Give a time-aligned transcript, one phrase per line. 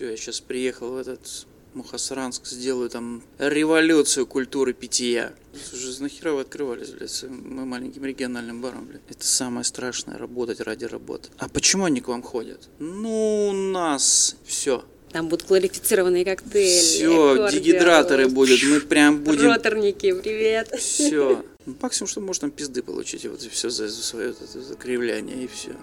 [0.00, 5.34] Все, я сейчас приехал в этот Мухасранск, сделаю там революцию культуры питья.
[5.52, 9.02] Слушай, нахера вы открывались, блядь, мы маленьким региональным баром, блядь.
[9.10, 11.28] Это самое страшное, работать ради работы.
[11.36, 12.70] А почему они к вам ходят?
[12.78, 14.86] Ну, у нас все.
[15.12, 16.80] Там будут квалифицированные коктейли.
[16.80, 19.48] Все, дегидраторы будут, мы прям будем...
[19.48, 20.70] Роторники, привет.
[20.78, 21.44] Все.
[21.82, 25.76] Максимум, что можно там пизды получить, и вот все за, за свое это и все.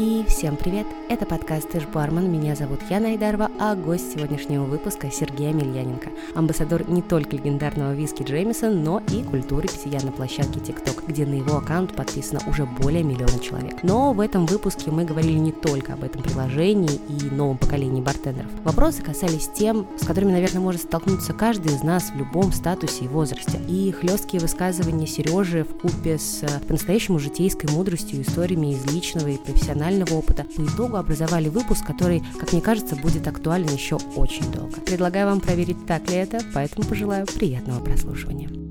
[0.00, 0.86] И всем привет!
[1.08, 6.88] Это подкаст «Ты бармен», меня зовут Яна Айдарова, а гость сегодняшнего выпуска Сергей Амельяненко, амбассадор
[6.88, 11.56] не только легендарного виски Джеймисон, но и культуры питья на площадке TikTok, где на его
[11.56, 13.82] аккаунт подписано уже более миллиона человек.
[13.82, 18.52] Но в этом выпуске мы говорили не только об этом приложении и новом поколении бартендеров.
[18.62, 23.08] Вопросы касались тем, с которыми, наверное, может столкнуться каждый из нас в любом статусе и
[23.08, 23.60] возрасте.
[23.66, 29.87] И хлесткие высказывания Сережи в купе с по-настоящему житейской мудростью, историями из личного и профессионального
[29.88, 34.80] профессионального опыта, по итогу образовали выпуск, который, как мне кажется, будет актуален еще очень долго.
[34.80, 38.67] Предлагаю вам проверить, так ли это, поэтому пожелаю приятного прослушивания.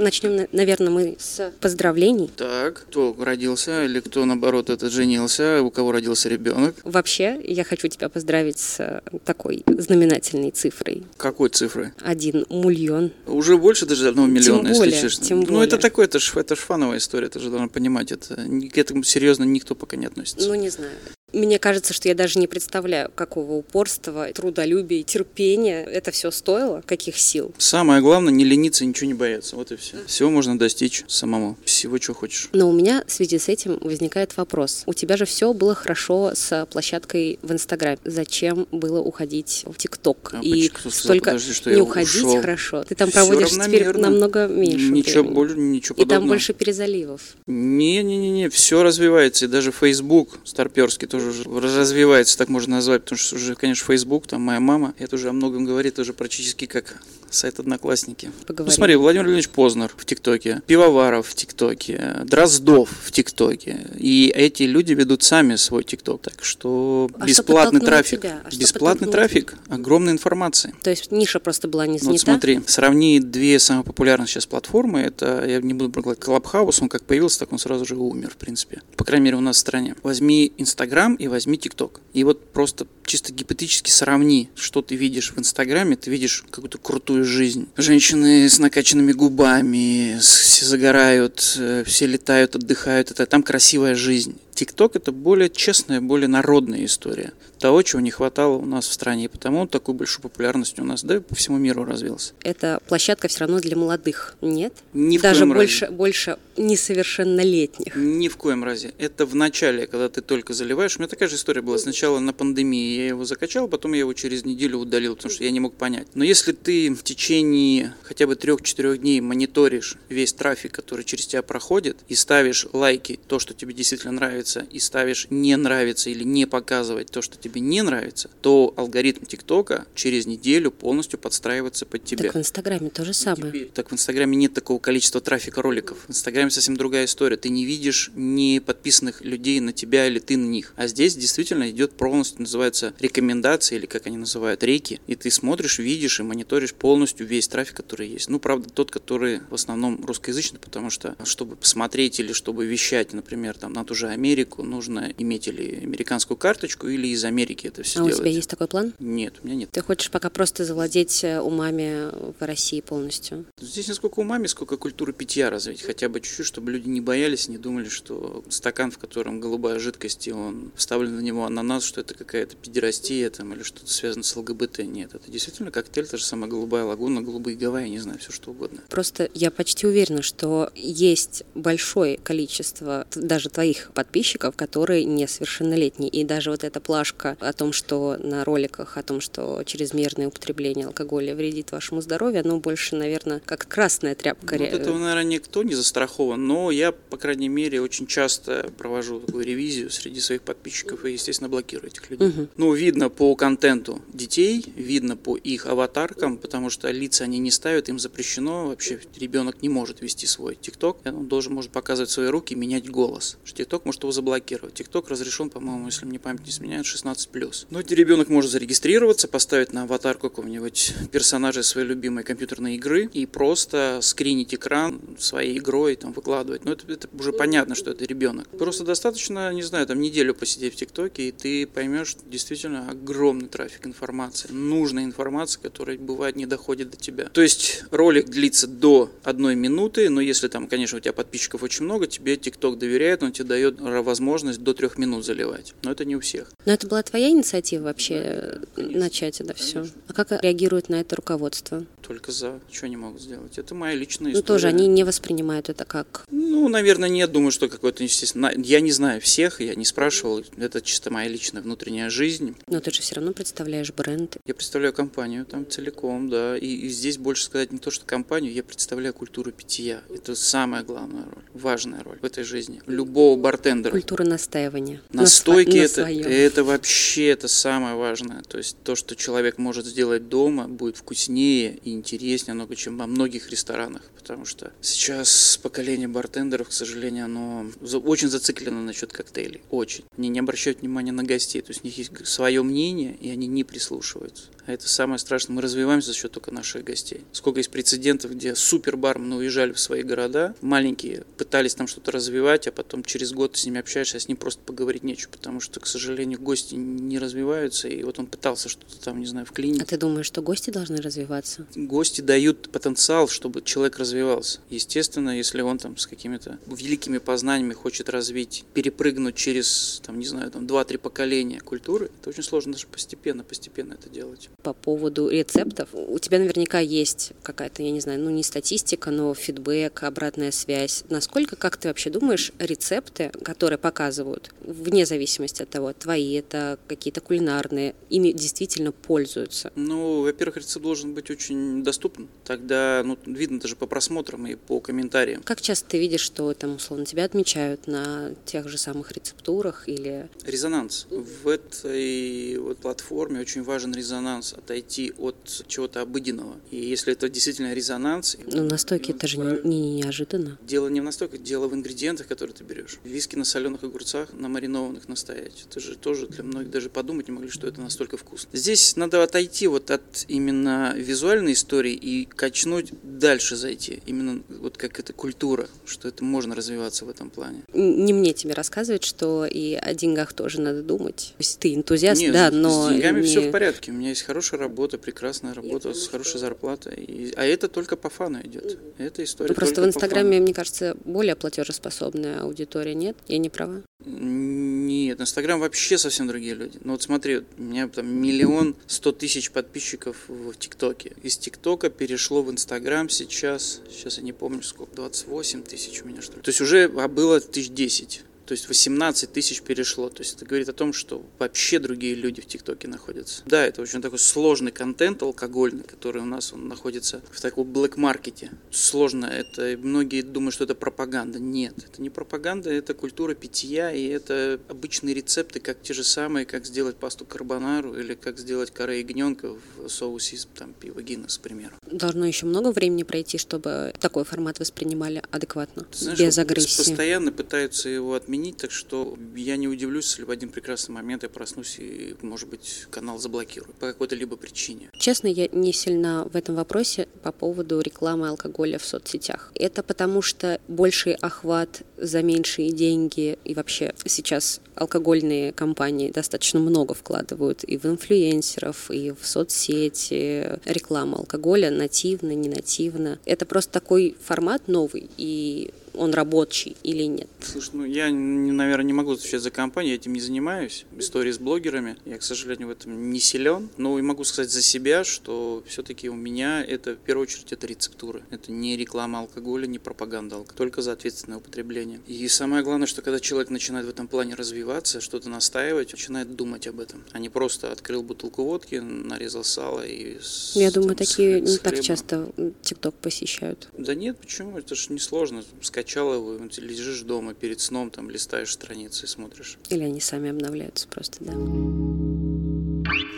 [0.00, 2.30] Начнем, наверное, мы с поздравлений.
[2.34, 6.74] Так, кто родился или кто, наоборот, это женился, у кого родился ребенок?
[6.84, 11.04] Вообще, я хочу тебя поздравить с э, такой знаменательной цифрой.
[11.18, 11.90] Какой цифрой?
[12.00, 13.12] Один мульон.
[13.26, 15.26] Уже больше даже одного миллиона, тем более, если честно.
[15.26, 15.52] Тем более.
[15.58, 18.78] Ну, это такое, это ж, это ж фановая история, ты же должна понимать, это к
[18.78, 20.48] этому серьезно никто пока не относится.
[20.48, 20.92] Ну, не знаю.
[21.32, 27.16] Мне кажется, что я даже не представляю, какого упорства, трудолюбия, терпения это все стоило, каких
[27.18, 27.54] сил.
[27.58, 29.56] Самое главное, не лениться, ничего не бояться.
[29.56, 29.96] Вот и все.
[30.06, 31.56] Всего можно достичь самому.
[31.64, 32.48] Всего, чего хочешь.
[32.52, 34.82] Но у меня в связи с этим возникает вопрос.
[34.86, 37.98] У тебя же все было хорошо с площадкой в Инстаграме.
[38.04, 40.30] Зачем было уходить в ТикТок?
[40.34, 40.90] А и почему?
[40.90, 42.40] столько Подожди, что не уходить ушел.
[42.40, 42.84] хорошо.
[42.84, 45.34] Ты там Всё проводишь теперь намного меньше Ничего времени.
[45.34, 46.20] больше, ничего И подобного.
[46.20, 47.20] там больше перезаливов.
[47.46, 51.44] Не-не-не, все развивается, и даже Facebook старперский тоже уже
[51.80, 55.32] развивается, так можно назвать, потому что уже, конечно, Facebook, там моя мама, это уже о
[55.32, 56.96] многом говорит, уже практически как
[57.30, 58.30] сайт Одноклассники.
[58.46, 58.70] Поговорим.
[58.70, 64.64] Ну смотри, Владимир Леонидович Познер в ТикТоке, Пивоваров в ТикТоке, Дроздов в ТикТоке, и эти
[64.64, 68.40] люди ведут сами свой ТикТок, так что А что бесплатный подтолкнуло трафик, тебя?
[68.44, 70.74] А что бесплатный подтолкнуло трафик, огромной информации.
[70.82, 72.12] То есть ниша просто была не Ну, снята.
[72.12, 75.00] Вот смотри, сравни две самые популярные сейчас платформы.
[75.00, 78.36] Это, я не буду брать Клабхаус, он как появился, так он сразу же умер, в
[78.36, 78.82] принципе.
[78.96, 79.94] По крайней мере, у нас в стране.
[80.02, 82.00] Возьми Инстаграм и возьми ТикТок.
[82.12, 87.24] И вот просто чисто гипотетически сравни, что ты видишь в Инстаграме, ты видишь какую-то крутую
[87.24, 87.68] жизнь.
[87.76, 93.10] Женщины с накачанными губами, все загорают, э, все летают, отдыхают.
[93.10, 94.36] Это там красивая жизнь.
[94.54, 97.32] ТикТок это более честная, более народная история.
[97.58, 99.24] Того, чего не хватало у нас в стране.
[99.24, 102.32] И потому он такую большую популярность у нас, да, и по всему миру развился.
[102.42, 104.72] Это площадка все равно для молодых, нет?
[104.92, 105.96] Ни в Даже коем больше, разе.
[105.96, 107.94] больше несовершеннолетних.
[107.96, 108.92] Ни в коем разе.
[108.98, 110.96] Это в начале, когда ты только заливаешь.
[110.96, 111.78] У меня такая же история была.
[111.78, 115.50] Сначала на пандемии я его закачал, потом я его через неделю удалил, потому что я
[115.50, 116.08] не мог понять.
[116.14, 121.42] Но если ты в течение хотя бы трех-четырех дней мониторишь весь трафик, который через тебя
[121.42, 124.39] проходит, и ставишь лайки, то, что тебе действительно нравится,
[124.70, 129.86] и ставишь не нравится или не показывать то, что тебе не нравится, то алгоритм ТикТока
[129.94, 132.24] через неделю полностью подстраивается под тебя.
[132.24, 133.52] Так в Инстаграме то же самое.
[133.52, 135.98] Теперь, так в Инстаграме нет такого количества трафика роликов.
[136.06, 137.36] В Инстаграме совсем другая история.
[137.36, 140.72] Ты не видишь не подписанных людей на тебя или ты на них.
[140.76, 145.00] А здесь действительно идет полностью, называется рекомендации или как они называют, реки.
[145.06, 148.28] И ты смотришь, видишь и мониторишь полностью весь трафик, который есть.
[148.28, 153.56] Ну, правда, тот, который в основном русскоязычный, потому что чтобы посмотреть или чтобы вещать, например,
[153.58, 158.00] там на ту же Америку, нужно иметь или американскую карточку, или из Америки это все
[158.00, 158.20] А у делать.
[158.20, 158.92] тебя есть такой план?
[158.98, 159.70] Нет, у меня нет.
[159.70, 163.44] Ты хочешь пока просто завладеть э, умами в России полностью?
[163.60, 165.82] Здесь не сколько умами, сколько культуры питья развить.
[165.82, 170.28] Хотя бы чуть-чуть, чтобы люди не боялись, не думали, что стакан, в котором голубая жидкость,
[170.28, 174.36] и он вставлен на него ананас, что это какая-то педерастия там, или что-то связано с
[174.36, 174.80] ЛГБТ.
[174.80, 178.50] Нет, это действительно коктейль, та же самая голубая лагуна, голубые Гавайи, не знаю, все что
[178.50, 178.80] угодно.
[178.88, 184.19] Просто я почти уверена, что есть большое количество даже твоих подписчиков,
[184.56, 186.10] которые несовершеннолетние.
[186.10, 190.86] И даже вот эта плашка о том, что на роликах, о том, что чрезмерное употребление
[190.86, 194.56] алкоголя вредит вашему здоровью, оно больше, наверное, как красная тряпка.
[194.56, 199.20] Ну, Вот этого, наверное, никто не застрахован, но я, по крайней мере, очень часто провожу
[199.20, 202.28] такую ревизию среди своих подписчиков подписчиков и, естественно, блокирую этих людей.
[202.28, 202.48] Угу.
[202.56, 207.88] Ну, видно по контенту детей, видно по их аватаркам, потому что лица они не ставят,
[207.88, 208.68] им запрещено.
[208.68, 210.98] Вообще ребенок не может вести свой ТикТок.
[211.04, 213.38] Он должен может показывать свои руки, менять голос.
[213.44, 214.74] ТикТок может его заблокировать.
[214.74, 217.66] ТикТок разрешен, по-моему, если мне память не изменяет, 16+.
[217.70, 224.00] Но ребенок может зарегистрироваться, поставить на аватарку какого-нибудь персонажа своей любимой компьютерной игры и просто
[224.02, 226.64] скринить экран своей игрой, там, выкладывать.
[226.64, 228.48] Но это, это уже понятно, что это ребенок.
[228.48, 233.86] Просто достаточно, не знаю, там неделю посидеть в ТикТоке, и ты поймешь, действительно огромный трафик
[233.86, 237.26] информации, нужная информация, которая бывает не доходит до тебя.
[237.26, 241.84] То есть ролик длится до одной минуты, но если там, конечно, у тебя подписчиков очень
[241.84, 245.74] много, тебе ТикТок доверяет, он тебе дает возможность до трех минут заливать.
[245.82, 246.52] Но это не у всех.
[246.64, 249.84] Но это была твоя инициатива вообще конечно, начать это конечно.
[249.84, 249.92] все?
[250.08, 251.84] А как реагирует на это руководство?
[252.02, 252.60] Только за.
[252.70, 253.58] Что они могут сделать?
[253.58, 254.42] Это моя личная история.
[254.42, 256.24] Ну тоже они не воспринимают это как...
[256.30, 257.30] Ну, наверное, нет.
[257.30, 258.52] Думаю, что какой-то, естественно...
[258.56, 260.44] Я не знаю всех, я не спрашивал.
[260.56, 262.56] Это чисто моя личная внутренняя жизнь.
[262.66, 264.36] Но ты же все равно представляешь бренд.
[264.44, 266.56] Я представляю компанию там целиком, да.
[266.56, 270.00] И, и здесь больше сказать не то, что компанию, я представляю культуру питья.
[270.12, 272.82] Это самая главная роль, важная роль в этой жизни.
[272.86, 273.89] Любого бартендера.
[273.90, 275.00] Культура настаивания.
[275.12, 278.42] Настойки на это, на это вообще это самое важное.
[278.42, 283.06] То есть то, что человек может сделать дома, будет вкуснее и интереснее много, чем во
[283.06, 284.02] многих ресторанах.
[284.16, 287.66] Потому что сейчас поколение бартендеров, к сожалению, оно
[288.04, 289.60] очень зациклено насчет коктейлей.
[289.70, 290.04] Очень.
[290.16, 291.62] Они не обращают внимания на гостей.
[291.62, 294.44] То есть у них есть свое мнение, и они не прислушиваются.
[294.66, 295.56] А это самое страшное.
[295.56, 297.22] Мы развиваемся за счет только наших гостей.
[297.32, 302.72] Сколько есть прецедентов, где супербармены уезжали в свои города, маленькие пытались там что-то развивать, а
[302.72, 305.86] потом через год с ними общаешься, а с ним просто поговорить нечего, потому что, к
[305.86, 309.82] сожалению, гости не развиваются, и вот он пытался что-то там, не знаю, в клинике.
[309.82, 311.66] А ты думаешь, что гости должны развиваться?
[311.74, 314.60] Гости дают потенциал, чтобы человек развивался.
[314.70, 320.50] Естественно, если он там с какими-то великими познаниями хочет развить, перепрыгнуть через, там, не знаю,
[320.50, 325.88] там, два-три поколения культуры, это очень сложно даже постепенно, постепенно это делать по поводу рецептов.
[325.92, 331.04] У тебя наверняка есть какая-то, я не знаю, ну не статистика, но фидбэк, обратная связь.
[331.08, 337.20] Насколько, как ты вообще думаешь, рецепты, которые показывают, вне зависимости от того, твои это какие-то
[337.20, 339.72] кулинарные, ими действительно пользуются?
[339.76, 342.28] Ну, во-первых, рецепт должен быть очень доступен.
[342.44, 345.42] Тогда, ну, видно даже по просмотрам и по комментариям.
[345.42, 350.28] Как часто ты видишь, что там, условно, тебя отмечают на тех же самых рецептурах или...
[350.44, 351.06] Резонанс.
[351.10, 356.56] В этой вот платформе очень важен резонанс отойти от чего-то обыденного.
[356.70, 358.36] И если это действительно резонанс...
[358.46, 360.58] Но настойки это же не, не неожиданно.
[360.62, 362.98] Дело не в настойках, дело в ингредиентах, которые ты берешь.
[363.04, 365.66] Виски на соленых огурцах, на маринованных настоять.
[365.68, 368.48] Это же тоже для многих даже подумать не могли, что это настолько вкусно.
[368.52, 374.02] Здесь надо отойти вот от именно визуальной истории и качнуть дальше зайти.
[374.06, 377.62] Именно вот как эта культура, что это можно развиваться в этом плане.
[377.74, 381.34] Не мне тебе рассказывать, что и о деньгах тоже надо думать.
[381.36, 382.88] То есть ты энтузиаст, Нет, да, но...
[382.88, 383.26] С деньгами не...
[383.26, 383.90] все в порядке.
[383.90, 386.94] У меня есть хорошая работа, прекрасная работа с хорошей зарплатой.
[386.94, 388.78] И, а это только по фану идет.
[388.98, 389.48] Это история.
[389.48, 393.16] Ну, просто в Инстаграме, мне кажется, более платежеспособная аудитория, нет?
[393.26, 393.82] Я не права?
[394.04, 396.78] Нет, Инстаграм вообще совсем другие люди.
[396.82, 401.12] Ну вот смотри, у меня там миллион сто тысяч подписчиков в ТикТоке.
[401.22, 406.22] Из ТикТока перешло в Инстаграм сейчас, сейчас я не помню сколько, 28 тысяч у меня
[406.22, 406.42] что ли.
[406.42, 410.08] То есть уже было тысяч десять то есть 18 тысяч перешло.
[410.08, 413.44] То есть это говорит о том, что вообще другие люди в ТикТоке находятся.
[413.46, 418.50] Да, это очень такой сложный контент алкогольный, который у нас он находится в таком блэк-маркете.
[418.72, 419.78] Сложно это.
[419.80, 421.38] Многие думают, что это пропаганда.
[421.38, 426.44] Нет, это не пропаганда, это культура питья, и это обычные рецепты, как те же самые,
[426.44, 431.42] как сделать пасту карбонару или как сделать каре ягненка в соусе там, пива Гиннес, к
[431.42, 431.76] примеру.
[431.88, 436.78] Должно еще много времени пройти, чтобы такой формат воспринимали адекватно, Знаешь, без агрессии.
[436.78, 441.22] Постоянно пытаются его отменить изменить, так что я не удивлюсь, если в один прекрасный момент
[441.22, 444.90] я проснусь и, может быть, канал заблокирую по какой-то либо причине.
[444.98, 449.52] Честно, я не сильно в этом вопросе по поводу рекламы алкоголя в соцсетях.
[449.54, 456.94] Это потому что больший охват за меньшие деньги и вообще сейчас алкогольные компании достаточно много
[456.94, 460.58] вкладывают и в инфлюенсеров, и в соцсети.
[460.64, 463.18] Реклама алкоголя нативно, не нативно.
[463.26, 467.28] Это просто такой формат новый, и он рабочий или нет?
[467.40, 470.86] Слушай, ну я, наверное, не могу отвечать за компанию, я этим не занимаюсь.
[470.96, 473.68] Истории с блогерами, я, к сожалению, в этом не силен.
[473.76, 477.66] Но и могу сказать за себя, что все-таки у меня это, в первую очередь, это
[477.66, 478.22] рецептуры.
[478.30, 482.00] Это не реклама алкоголя, не пропаганда алкоголя, только за ответственное употребление.
[482.06, 486.66] И самое главное, что когда человек начинает в этом плане развиваться, что-то настаивать, начинает думать
[486.66, 491.06] об этом, а не просто открыл бутылку водки, нарезал сало и с, Я думаю, там,
[491.06, 492.30] такие с, не так часто
[492.62, 493.68] ТикТок посещают.
[493.76, 494.58] Да нет, почему?
[494.58, 495.44] Это же несложно.
[495.62, 499.58] Скорее скачал его, лежишь дома перед сном, там листаешь страницы и смотришь.
[499.70, 501.32] Или они сами обновляются просто, да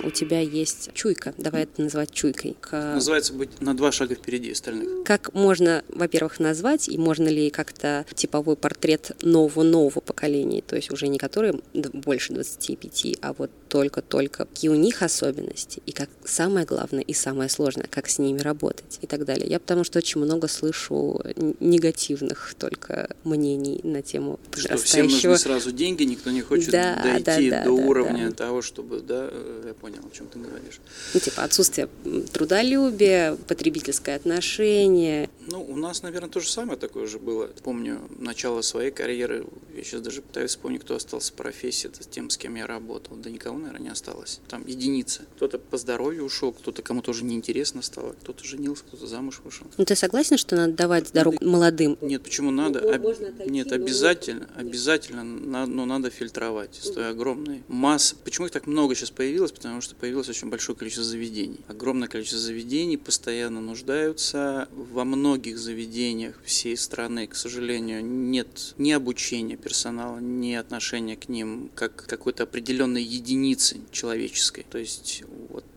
[0.03, 2.57] у тебя есть чуйка, давай это называть чуйкой.
[2.61, 2.95] К...
[2.95, 5.05] Называется быть на два шага впереди остальных.
[5.05, 11.09] Как можно, во-первых, назвать, и можно ли как-то типовой портрет нового-нового поколения, то есть уже
[11.09, 17.03] не которые больше 25, а вот только-только, какие у них особенности, и как самое главное
[17.03, 19.49] и самое сложное, как с ними работать и так далее.
[19.49, 21.21] Я потому что очень много слышу
[21.61, 27.51] негативных только мнений на тему Что всем нужны сразу деньги, никто не хочет да, дойти
[27.51, 28.35] да, да, до да, уровня да.
[28.35, 30.81] того, чтобы, да, э, я понял, о чем ты говоришь.
[31.15, 31.89] Ну, типа отсутствие
[32.33, 35.29] трудолюбия, потребительское отношение.
[35.47, 37.49] Ну, у нас, наверное, то же самое такое же было.
[37.63, 42.31] Помню начало своей карьеры, я сейчас даже пытаюсь вспомнить, кто остался в профессии, это тем,
[42.31, 43.17] с кем я работал.
[43.17, 44.41] Да никого наверное, не осталось.
[44.49, 45.23] Там единицы.
[45.37, 49.67] Кто-то по здоровью ушел, кто-то кому-то уже неинтересно стало, кто-то женился, кто-то замуж вышел.
[49.77, 51.51] Ну ты согласен, что надо давать дорогу надо...
[51.51, 51.99] молодым?
[52.01, 52.81] Нет, почему надо?
[52.81, 53.05] Ну, Об...
[53.47, 53.75] Нет, но...
[53.77, 56.79] обязательно, обязательно, но ну, надо фильтровать.
[56.83, 58.17] Стоя огромной масса.
[58.25, 59.53] Почему их так много сейчас появилось?
[59.53, 61.61] Потому что появилось очень большое количество заведений.
[61.69, 64.69] Огромное количество заведений постоянно нуждаются.
[64.73, 71.71] Во многих заведениях всей страны, к сожалению, нет ни обучения персонала, ни отношения к ним
[71.75, 74.65] как какой-то определенной единицы человеческой.
[74.69, 75.23] То есть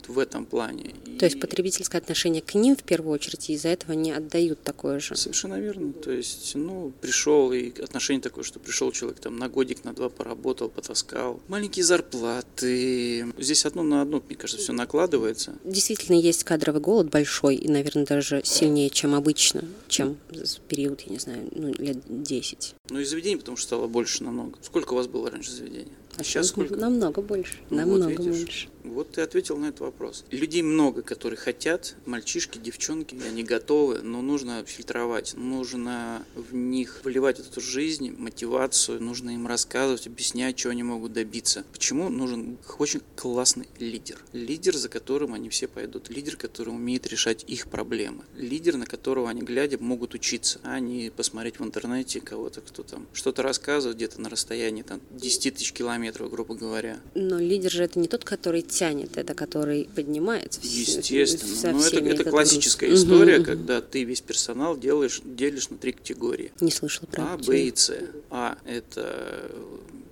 [0.08, 0.94] вот в этом плане.
[1.20, 5.00] То есть потребительское отношение к ним в первую очередь, и из-за этого не отдают такое
[5.00, 5.16] же.
[5.16, 5.94] Совершенно верно.
[5.94, 10.10] То есть, ну, пришел, и отношение такое, что пришел человек там на годик, на два
[10.10, 11.40] поработал, потаскал.
[11.48, 13.26] Маленькие зарплаты.
[13.38, 15.56] Здесь одно на одно, мне кажется, все накладывается.
[15.64, 21.12] Действительно, есть кадровый голод большой, и, наверное, даже сильнее, чем обычно, чем в период, я
[21.12, 22.76] не знаю, ну, лет 10.
[22.90, 24.58] Ну, и заведений, потому что стало больше намного.
[24.62, 25.92] Сколько у вас было раньше заведений?
[26.18, 26.76] А сейчас сколько?
[26.76, 27.60] Намного больше.
[27.70, 28.70] Ну, намного вот больше.
[28.92, 30.26] Вот ты ответил на этот вопрос.
[30.32, 37.40] Людей много, которые хотят, мальчишки, девчонки, они готовы, но нужно фильтровать, нужно в них вливать
[37.40, 41.66] эту жизнь, мотивацию, нужно им рассказывать, объяснять, чего они могут добиться.
[41.72, 44.18] Почему нужен очень классный лидер?
[44.34, 46.10] Лидер, за которым они все пойдут.
[46.10, 48.24] Лидер, который умеет решать их проблемы.
[48.36, 53.08] Лидер, на которого они, глядя, могут учиться, а не посмотреть в интернете кого-то, кто там
[53.14, 57.00] что-то рассказывает где-то на расстоянии там, 10 тысяч километров, грубо говоря.
[57.14, 60.60] Но лидер же это не тот, который тянет, это который поднимает.
[60.62, 61.74] Естественно.
[61.74, 63.00] Но это, это классическая друг.
[63.00, 66.52] история, угу, когда ты весь персонал делаешь, делишь на три категории.
[66.60, 67.94] Не слышала про А, Б и С.
[68.30, 69.50] А– это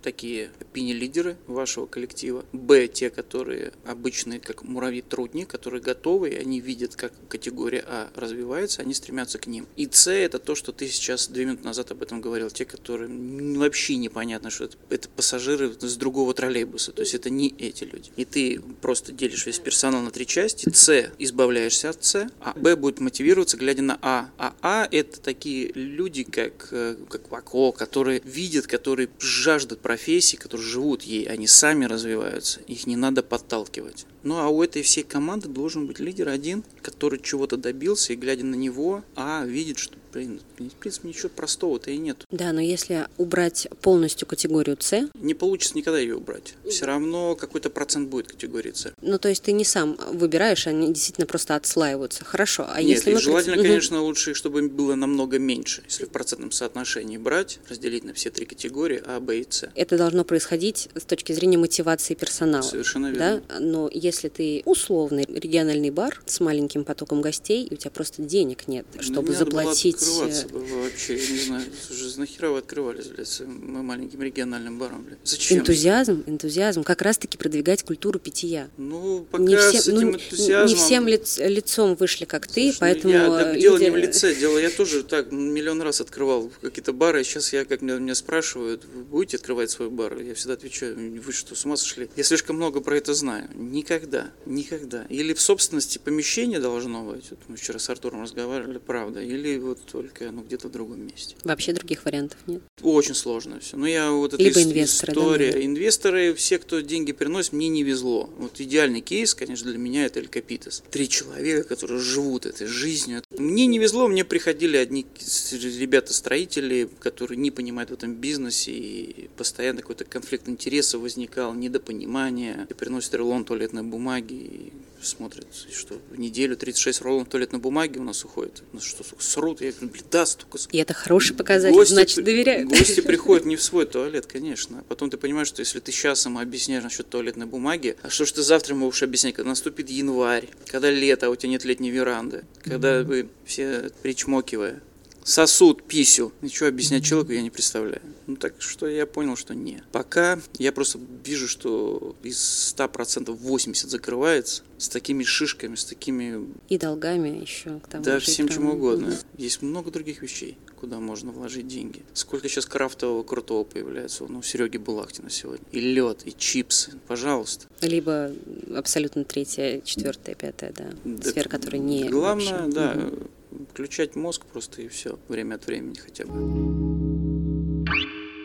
[0.04, 2.46] такие опини-лидеры вашего коллектива.
[2.52, 8.82] Б, те, которые обычные, как муравьи-трудни, которые готовы, и они видят, как категория А развивается,
[8.82, 9.68] они стремятся к ним.
[9.76, 13.10] И С, это то, что ты сейчас две минуты назад об этом говорил, те, которые
[13.58, 18.12] вообще непонятно, что это, это пассажиры с другого троллейбуса, то есть это не эти люди.
[18.16, 22.76] И ты просто делишь весь персонал на три части, С, избавляешься от С, а Б
[22.76, 24.30] будет мотивироваться, глядя на А.
[24.38, 30.68] А А это такие люди, как, э, как Вако, которые видят, которые жаждут профессий, которые
[30.68, 34.08] живут ей, они сами развиваются, их не надо подталкивать.
[34.24, 38.44] Ну а у этой всей команды должен быть лидер один, который чего-то добился, и глядя
[38.44, 42.26] на него, а видит, что в принципе, ничего простого-то и нет.
[42.32, 45.10] Да, но если убрать полностью категорию С...
[45.16, 46.56] Не получится никогда ее убрать.
[46.70, 48.94] Все равно какой-то процент будет категории С.
[49.02, 52.26] Ну, то есть ты не сам выбираешь, они действительно просто отслаиваются.
[52.26, 53.14] Хорошо, а нет, если...
[53.14, 53.20] Мы...
[53.20, 53.64] желательно, угу.
[53.64, 55.84] конечно, лучше, чтобы было намного меньше.
[55.86, 59.70] Если в процентном соотношении брать, разделить на все три категории А, Б и С.
[59.76, 62.62] Это должно происходить с точки зрения мотивации персонала.
[62.62, 63.44] Совершенно верно.
[63.48, 63.60] Да?
[63.60, 68.68] Но если ты условный региональный бар с маленьким потоком гостей, и у тебя просто денег
[68.68, 71.66] нет, ну, чтобы ну, заплатить открываться вообще, я не знаю,
[72.14, 75.20] уже нахера вы открывались, блядь, мы маленьким региональным баром, блядь.
[75.24, 75.60] Зачем?
[75.60, 78.70] Энтузиазм, энтузиазм, как раз-таки продвигать культуру питья.
[78.78, 80.68] Ну, пока не все, с этим ну, энтузиазмом...
[80.68, 83.14] Не всем лиц, лицом вышли, как ты, Слушай, поэтому...
[83.14, 83.62] Я, да, люди...
[83.62, 87.54] Дело не в лице, дело, я тоже так миллион раз открывал какие-то бары, и сейчас
[87.54, 90.18] я, как меня, меня спрашивают, вы будете открывать свой бар?
[90.20, 92.10] Я всегда отвечаю, вы что, с ума сошли?
[92.16, 93.50] Я слишком много про это знаю.
[93.56, 95.06] Никогда, никогда.
[95.10, 99.80] Или в собственности помещения должно быть, вот мы вчера с Артуром разговаривали, правда, или вот
[99.92, 101.36] только ну, где-то в другом месте.
[101.44, 102.62] Вообще других вариантов нет?
[102.82, 103.78] Очень сложно все.
[103.78, 105.52] Ну, я вот эта Либо инвесторы, история.
[105.52, 108.30] Да, инвесторы, все, кто деньги приносит, мне не везло.
[108.38, 110.84] Вот идеальный кейс, конечно, для меня это Эль Капитас.
[110.92, 113.22] Три человека, которые живут этой жизнью.
[113.38, 115.06] Мне не везло, мне приходили одни
[115.52, 122.68] ребята-строители, которые не понимают в этом бизнесе, и постоянно какой-то конфликт интересов возникал, недопонимание.
[122.70, 128.04] И приносят рулон туалетной бумаги, и смотрят, что в неделю 36 рулонов туалетной бумаги у
[128.04, 128.64] нас уходит.
[128.72, 129.62] Ну что, срут?
[129.62, 130.58] Я говорю, блин, да, столько.
[130.72, 132.70] И это хороший показатель, значит, доверяют.
[132.70, 134.80] Гости приходят не в свой туалет, конечно.
[134.80, 138.26] А потом ты понимаешь, что если ты сейчас ему объясняешь насчет туалетной бумаги, а что
[138.26, 141.66] ж ты завтра ему будешь объяснять, когда наступит январь, когда лето, а у тебя нет
[141.66, 144.82] летней веранды, когда вы все причмокивая
[145.24, 146.32] сосуд, писю.
[146.42, 148.02] И что объяснять человеку, я не представляю.
[148.28, 149.84] Ну, так что я понял, что не.
[149.92, 156.48] Пока я просто вижу, что из 100% 80 закрывается с такими шишками, с такими...
[156.70, 157.80] И долгами еще.
[157.80, 159.18] К тому да, же, всем чем угодно.
[159.38, 162.04] Есть много других вещей, куда можно вложить деньги.
[162.14, 164.26] Сколько сейчас крафтового крутого появляется.
[164.28, 165.66] Ну, у Сереги Булахтина сегодня.
[165.72, 167.00] И лед, и чипсы.
[167.08, 167.68] Пожалуйста.
[167.82, 168.32] Либо
[168.76, 170.90] абсолютно третья, четвертая, пятая, да.
[171.04, 172.10] Да, Сфера, которая не...
[172.10, 173.30] Главное, да, Мгм.
[173.74, 175.18] Включать мозг просто и все.
[175.28, 177.84] Время от времени хотя бы.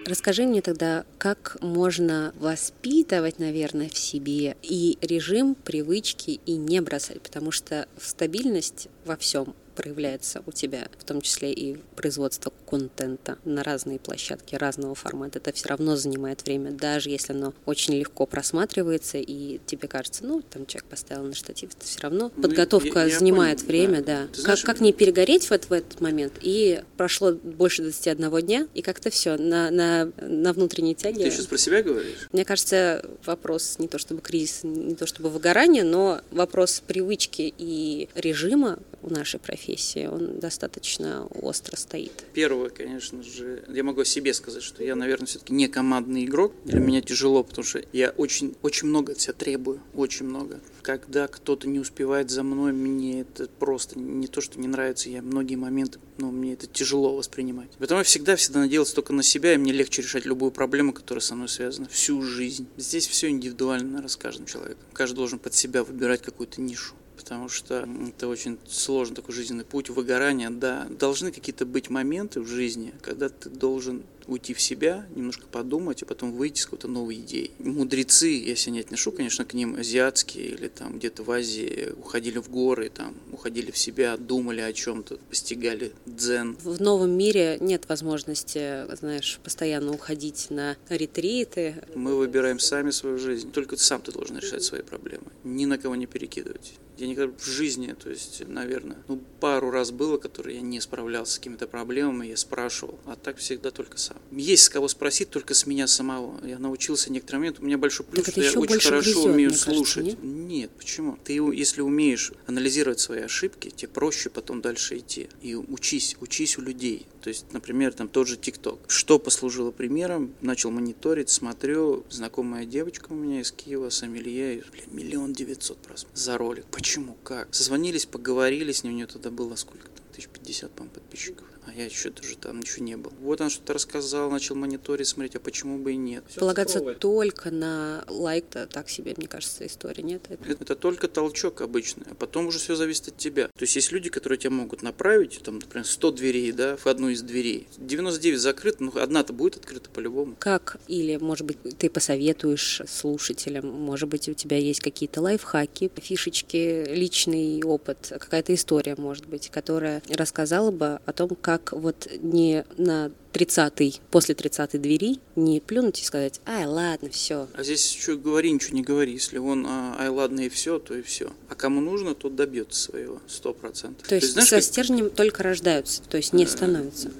[0.06, 7.20] Расскажи мне тогда, как можно воспитывать, наверное, в себе и режим, привычки, и не бросать,
[7.20, 13.62] потому что стабильность во всем проявляется у тебя, в том числе и производство контента на
[13.62, 15.38] разные площадки разного формата.
[15.38, 20.42] Это все равно занимает время, даже если оно очень легко просматривается, и тебе кажется, ну,
[20.42, 24.02] там человек поставил на штатив, это все равно Ну, подготовка я- я занимает понял, время,
[24.02, 24.22] да.
[24.22, 24.26] да.
[24.26, 26.32] Ты Как, знаешь, как не перегореть в, этот- в этот момент?
[26.42, 31.24] И прошло больше 21 дня, и как-то все на, на, на внутренней тяге.
[31.24, 32.28] Ты сейчас про себя говоришь?
[32.32, 38.08] Мне кажется, вопрос не то чтобы кризис, не то чтобы выгорание, но вопрос привычки и
[38.16, 39.67] режима в нашей профессии,
[40.08, 42.24] он достаточно остро стоит.
[42.32, 46.52] Первое, конечно же, я могу себе сказать, что я, наверное, все-таки не командный игрок.
[46.64, 50.60] Для меня тяжело, потому что я очень, очень много от себя требую, очень много.
[50.82, 55.22] Когда кто-то не успевает за мной, мне это просто не то, что не нравится, я
[55.22, 57.70] многие моменты, но мне это тяжело воспринимать.
[57.78, 61.22] Поэтому я всегда, всегда надеялся только на себя, и мне легче решать любую проблему, которая
[61.22, 62.66] со мной связана всю жизнь.
[62.76, 64.84] Здесь все индивидуально, наверное, с каждым человеком.
[64.92, 69.90] Каждый должен под себя выбирать какую-то нишу потому что это очень сложный такой жизненный путь,
[69.90, 70.86] выгорание, да.
[70.88, 76.06] Должны какие-то быть моменты в жизни, когда ты должен уйти в себя, немножко подумать, а
[76.06, 77.50] потом выйти с какой-то новой идеей.
[77.58, 82.38] Мудрецы, я себя не отношу, конечно, к ним азиатские или там где-то в Азии уходили
[82.38, 86.56] в горы, там уходили в себя, думали о чем-то, постигали дзен.
[86.62, 91.82] В новом мире нет возможности, знаешь, постоянно уходить на ретриты.
[91.94, 93.50] Мы выбираем сами свою жизнь.
[93.50, 95.24] Только сам ты должен решать свои проблемы.
[95.42, 96.74] Ни на кого не перекидывать.
[96.98, 101.34] Я никогда в жизни, то есть, наверное, ну, пару раз было, которые я не справлялся
[101.34, 104.16] с какими-то проблемами, я спрашивал, а так всегда только сам.
[104.32, 106.44] Есть с кого спросить, только с меня самого.
[106.44, 109.50] Я научился некоторым моментам, у меня большой плюс, Так что я очень хорошо грызет, умею
[109.50, 110.04] кажется, слушать.
[110.04, 110.18] нет?
[110.22, 111.18] Нет, почему?
[111.22, 115.28] Ты, если умеешь анализировать свои ошибки, тебе проще потом дальше идти.
[115.40, 117.06] И учись, учись у людей.
[117.22, 118.78] То есть, например, там тот же ТикТок.
[118.86, 120.32] Что послужило примером?
[120.40, 126.16] Начал мониторить, смотрю, знакомая девочка у меня из Киева, Сомелье, и, блин, миллион девятьсот просмотров
[126.16, 126.64] за ролик.
[126.70, 127.16] Почему?
[127.24, 127.52] Как?
[127.52, 130.04] Созвонились, поговорили, с ней у нее тогда было сколько там?
[130.14, 131.47] Тысяч пятьдесят, по-моему, подписчиков.
[131.68, 133.12] А я еще даже там ничего не был.
[133.20, 136.24] Вот он что-то рассказал, начал мониторить, смотреть, а почему бы и нет.
[136.28, 140.22] Всё Полагаться только на лайк, то так себе, мне кажется, история, нет?
[140.30, 143.48] Это- Это только толчок обычный, а потом уже все зависит от тебя.
[143.48, 147.10] То есть есть люди, которые тебя могут направить, там, например, 100 дверей, да, в одну
[147.10, 147.66] из дверей.
[147.76, 150.36] 99 закрыт, ну одна-то будет открыта по-любому.
[150.38, 156.86] Как или, может быть, ты посоветуешь слушателям, может быть, у тебя есть какие-то лайфхаки, фишечки,
[156.88, 163.10] личный опыт, какая-то история, может быть, которая рассказала бы о том, как вот не на
[163.32, 167.46] 30 после 30 двери не плюнуть и сказать, ай, ладно, все.
[167.54, 169.12] А здесь что говори, ничего не говори.
[169.12, 171.30] Если он, а, ай, ладно, и все, то и все.
[171.48, 174.06] А кому нужно, тот добьется своего, сто процентов.
[174.08, 177.10] То есть знаешь, со как- стержнем только рождаются, то есть не становятся.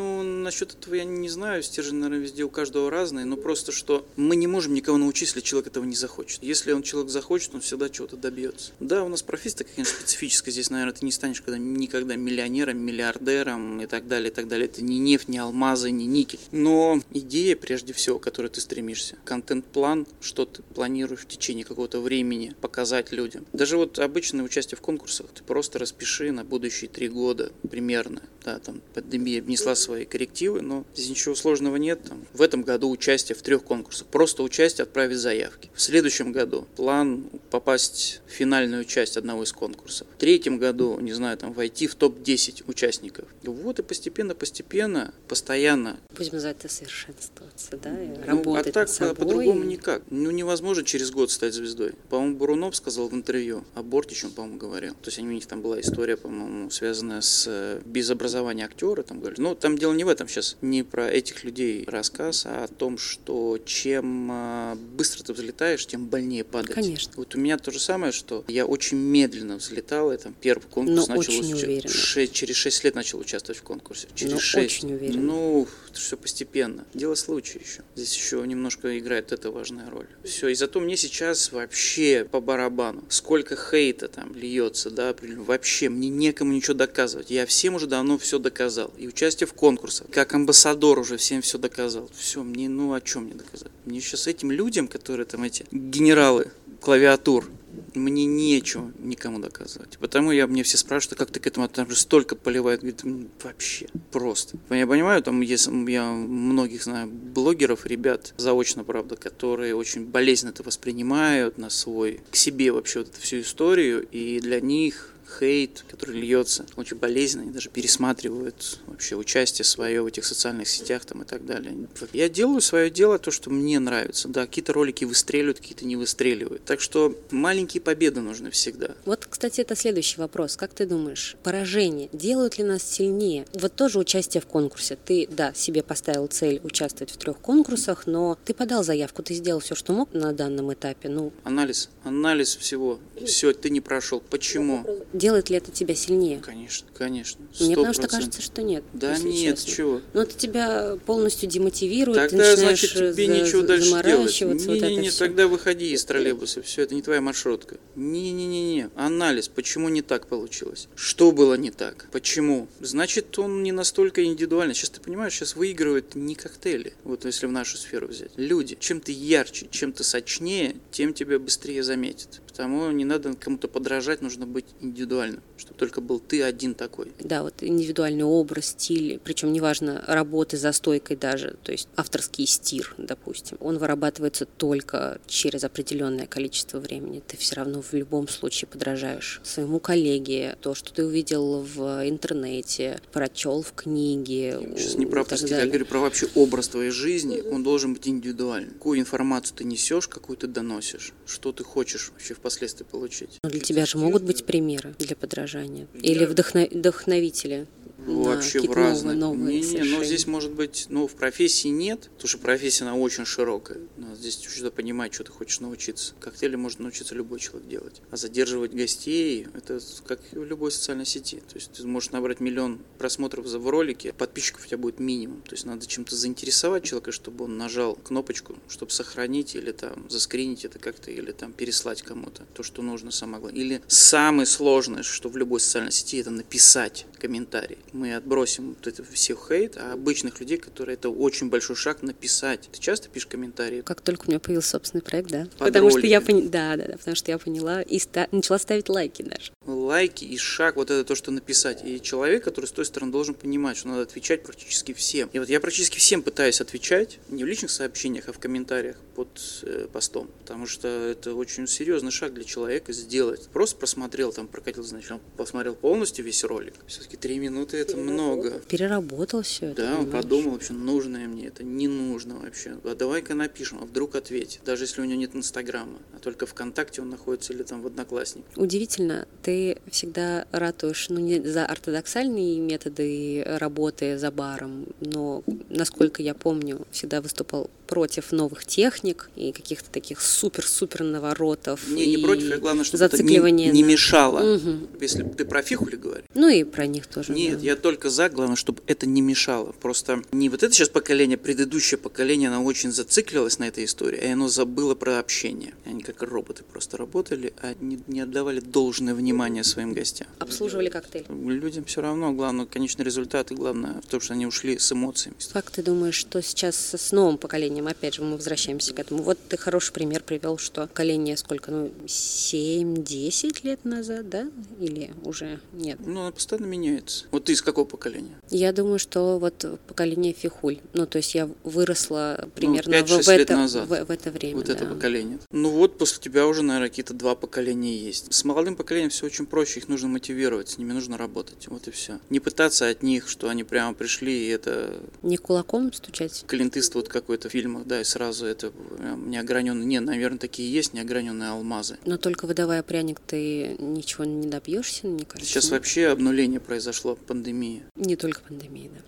[0.00, 1.62] Ну, насчет этого я не знаю.
[1.62, 3.24] Стержень, наверное, везде у каждого разный.
[3.24, 6.42] Но просто, что мы не можем никого научить, если человек этого не захочет.
[6.42, 8.72] Если он человек захочет, он всегда чего-то добьется.
[8.80, 10.52] Да, у нас профессия такая, специфическая.
[10.52, 14.66] Здесь, наверное, ты не станешь когда, никогда миллионером, миллиардером и так далее, и так далее.
[14.66, 16.40] Это не нефть, не алмазы, не никель.
[16.50, 19.18] Но идея, прежде всего, к которой ты стремишься.
[19.24, 23.44] Контент-план, что ты планируешь в течение какого-то времени показать людям.
[23.52, 25.26] Даже вот обычное участие в конкурсах.
[25.34, 28.22] Ты просто распиши на будущие три года примерно.
[28.44, 32.00] Да, там пандемия внесла свои коррективы, но здесь ничего сложного нет.
[32.04, 34.06] Там, в этом году участие в трех конкурсах.
[34.06, 35.68] Просто участие, отправить заявки.
[35.74, 40.06] В следующем году план попасть в финальную часть одного из конкурсов.
[40.14, 43.24] В третьем году, не знаю, там войти в топ-10 участников.
[43.42, 48.90] Вот и постепенно-постепенно, постоянно Будем называть это совершенствоваться, да, и ну, работать а так над
[48.90, 49.14] собой.
[49.16, 50.02] по-другому никак.
[50.10, 51.94] Ну, невозможно через год стать звездой.
[52.10, 54.92] По-моему, Бурунов сказал в интервью, а Бортич он, по-моему, говорил.
[54.94, 59.18] То есть у них там была история, по-моему, связанная с э, без образования актера, там
[59.18, 59.40] говорили.
[59.40, 60.28] Ну, там дело не в этом.
[60.28, 65.86] сейчас, не про этих людей рассказ, а о том, что чем а, быстро ты взлетаешь,
[65.86, 66.74] тем больнее падать.
[66.74, 67.12] Конечно.
[67.16, 71.08] Вот у меня то же самое, что я очень медленно взлетал, я там первый конкурс
[71.08, 71.92] Но начал очень уча- уверенно.
[71.92, 74.06] ше- через 6 лет начал участвовать в конкурсе.
[74.14, 74.66] Через Но 6.
[74.76, 75.20] очень уверенно.
[75.22, 76.84] Ну, все постепенно.
[76.94, 77.82] Дело случая еще.
[77.96, 80.06] Здесь еще немножко играет эта важная роль.
[80.24, 83.04] Все, и зато мне сейчас вообще по барабану.
[83.08, 87.30] Сколько хейта там льется, да, вообще мне некому ничего доказывать.
[87.30, 88.92] Я всем уже давно все доказал.
[88.98, 92.10] И участие в конкурсах, как амбассадор уже всем все доказал.
[92.14, 93.70] Все, мне, ну, о чем мне доказать?
[93.84, 97.46] Мне сейчас этим людям, которые там эти генералы клавиатур,
[97.94, 99.98] мне нечего никому доказывать.
[99.98, 102.80] Потому я, мне все спрашивают, «А как ты к этому, там же столько поливает.
[102.80, 104.56] Говорит, «М, вообще, просто.
[104.70, 110.62] Я понимаю, там есть, я многих знаю блогеров, ребят, заочно, правда, которые очень болезненно это
[110.62, 116.16] воспринимают на свой, к себе вообще вот эту всю историю, и для них хейт, который
[116.16, 121.24] льется, очень болезненно, они даже пересматривают вообще участие свое в этих социальных сетях там и
[121.24, 121.74] так далее.
[122.12, 124.28] Я делаю свое дело, то, что мне нравится.
[124.28, 126.64] Да, какие-то ролики выстреливают, какие-то не выстреливают.
[126.64, 128.94] Так что маленькие победы нужны всегда.
[129.04, 130.56] Вот, кстати, это следующий вопрос.
[130.56, 133.46] Как ты думаешь, поражения делают ли нас сильнее?
[133.54, 134.96] Вот тоже участие в конкурсе.
[134.96, 139.60] Ты, да, себе поставил цель участвовать в трех конкурсах, но ты подал заявку, ты сделал
[139.60, 141.08] все, что мог на данном этапе.
[141.08, 142.98] Ну, Анализ, анализ всего.
[143.24, 144.20] Все, ты не прошел.
[144.20, 144.86] Почему?
[145.20, 146.40] Делает ли это тебя сильнее?
[146.40, 147.44] Конечно, конечно.
[147.60, 148.08] Мне потому что 100%.
[148.08, 148.82] кажется, что нет.
[148.92, 149.72] Да нет, честно.
[149.72, 150.00] чего?
[150.14, 154.42] Ну, это тебя полностью демотивирует, ты Тогда, начинаешь значит, тебе за- ничего дальше делать.
[154.42, 157.76] вот Не-не-не, тогда выходи из троллейбуса, все, это не твоя маршрутка.
[157.94, 160.88] Не-не-не-не, анализ, почему не так получилось?
[160.96, 162.06] Что было не так?
[162.10, 162.66] Почему?
[162.80, 164.74] Значит, он не настолько индивидуальный.
[164.74, 168.30] Сейчас ты понимаешь, сейчас выигрывают не коктейли, вот если в нашу сферу взять.
[168.36, 168.76] Люди.
[168.80, 172.40] Чем ты ярче, чем ты сочнее, тем тебя быстрее заметят.
[172.60, 177.12] Потому не надо кому-то подражать, нужно быть индивидуальным, чтобы только был ты один такой.
[177.18, 182.94] Да, вот индивидуальный образ, стиль, причем неважно, работы за стойкой даже, то есть авторский стир,
[182.98, 187.22] допустим, он вырабатывается только через определенное количество времени.
[187.26, 193.00] Ты все равно в любом случае подражаешь своему коллеге, то, что ты увидел в интернете,
[193.10, 194.74] прочел в книге.
[194.76, 197.40] Сейчас не про простите, я говорю про вообще образ твоей жизни.
[197.40, 198.74] Он должен быть индивидуальным.
[198.74, 203.38] Какую информацию ты несешь, какую ты доносишь, что ты хочешь вообще впоследствии получить.
[203.42, 207.66] Но для тебя же могут быть примеры для подражания или вдохно- вдохновители.
[208.14, 209.16] Вообще в какие-то новые- разные.
[209.16, 212.96] новые Не, не, но здесь может быть, ну, в профессии нет, потому что профессия, она
[212.96, 213.78] очень широкая.
[213.96, 216.14] Надо здесь что-то понимать, что ты хочешь научиться.
[216.20, 218.02] Коктейли может научиться любой человек делать.
[218.10, 221.36] А задерживать гостей, это как в любой социальной сети.
[221.48, 225.42] То есть ты можешь набрать миллион просмотров за в ролике, подписчиков у тебя будет минимум.
[225.42, 230.64] То есть надо чем-то заинтересовать человека, чтобы он нажал кнопочку, чтобы сохранить или там заскринить
[230.64, 233.60] это как-то, или там переслать кому-то то, что нужно самое главное.
[233.60, 237.78] Или самое сложное, что в любой социальной сети, это написать комментарий.
[238.00, 242.66] Мы отбросим вот это всех хейт, а обычных людей, которые это очень большой шаг написать.
[242.72, 243.82] Ты часто пишешь комментарии?
[243.82, 245.48] Как только у меня появился собственный проект, да.
[245.58, 248.58] Под потому что я поняла, да, да, да, потому что я поняла и ста- начала
[248.58, 249.52] ставить лайки даже.
[249.66, 251.84] лайки и шаг, вот это то, что написать.
[251.84, 255.28] И человек, который с той стороны должен понимать, что надо отвечать практически всем.
[255.34, 259.28] И вот я практически всем пытаюсь отвечать, не в личных сообщениях, а в комментариях под
[259.64, 260.30] э, постом.
[260.38, 263.46] Потому что это очень серьезный шаг для человека сделать.
[263.52, 266.72] Просто просмотрел, там прокатил, значит, посмотрел полностью весь ролик.
[266.86, 268.60] Все-таки три минуты это много.
[268.68, 269.82] Переработал все это.
[269.82, 270.24] Да, он понимаешь?
[270.24, 272.76] подумал, вообще, нужное мне это, не нужно вообще.
[272.84, 274.60] А давай-ка напишем, а вдруг ответит.
[274.64, 278.44] Даже если у него нет Инстаграма, а только ВКонтакте он находится или там в Одноклассник.
[278.56, 286.34] Удивительно, ты всегда ратуешь, ну, не за ортодоксальные методы работы за баром, но, насколько я
[286.34, 291.88] помню, всегда выступал против новых техник и каких-то таких супер-супер наворотов.
[291.88, 294.56] Не, не против, я главное, чтобы это не, не мешало.
[294.56, 294.88] Мгм.
[295.00, 296.24] Если ты про фихули говоришь.
[296.34, 297.32] Ну и про них тоже.
[297.32, 297.66] Нет, да.
[297.66, 299.72] я только за, главное, чтобы это не мешало.
[299.80, 304.26] Просто не вот это сейчас поколение, предыдущее поколение, оно очень зациклилось на этой истории, и
[304.26, 305.74] оно забыло про общение.
[305.84, 310.28] Они как роботы просто работали, а не, не отдавали должное внимание своим гостям.
[310.38, 311.26] Обслуживали коктейль.
[311.28, 315.36] Людям все равно, главное, результат, и главное в том, что они ушли с эмоциями.
[315.52, 317.86] Как ты думаешь, что сейчас с новым поколением?
[317.86, 319.22] Опять же, мы возвращаемся к этому.
[319.22, 324.50] Вот ты хороший пример привел, что поколение сколько, ну, 7-10 лет назад, да?
[324.80, 325.98] Или уже нет?
[326.04, 327.26] Ну, оно постоянно меняется.
[327.30, 328.40] Вот ты из какого поколения?
[328.50, 330.78] Я думаю, что вот поколение фихуль.
[330.94, 333.86] Ну, то есть я выросла примерно в, 5-6 в лет это, назад.
[333.86, 334.56] В, в это время.
[334.56, 334.72] Вот да.
[334.72, 335.38] это поколение.
[335.50, 338.32] Ну вот после тебя уже, наверное, какие-то два поколения есть.
[338.32, 341.68] С молодым поколением все очень проще, их нужно мотивировать, с ними нужно работать.
[341.68, 342.18] Вот и все.
[342.30, 346.44] Не пытаться от них, что они прямо пришли, и это Не кулаком стучать.
[346.46, 349.86] клинтыст вот какой-то в фильмах, да, и сразу это прям неограненные.
[349.86, 351.98] Не, наверное, такие есть неограненные алмазы.
[352.06, 355.52] Но только выдавая пряник, ты ничего не добьешься, мне кажется.
[355.52, 355.72] Сейчас нет?
[355.72, 357.49] вообще обнуление произошло, пандемия.
[357.96, 359.00] Не только пандемия, да.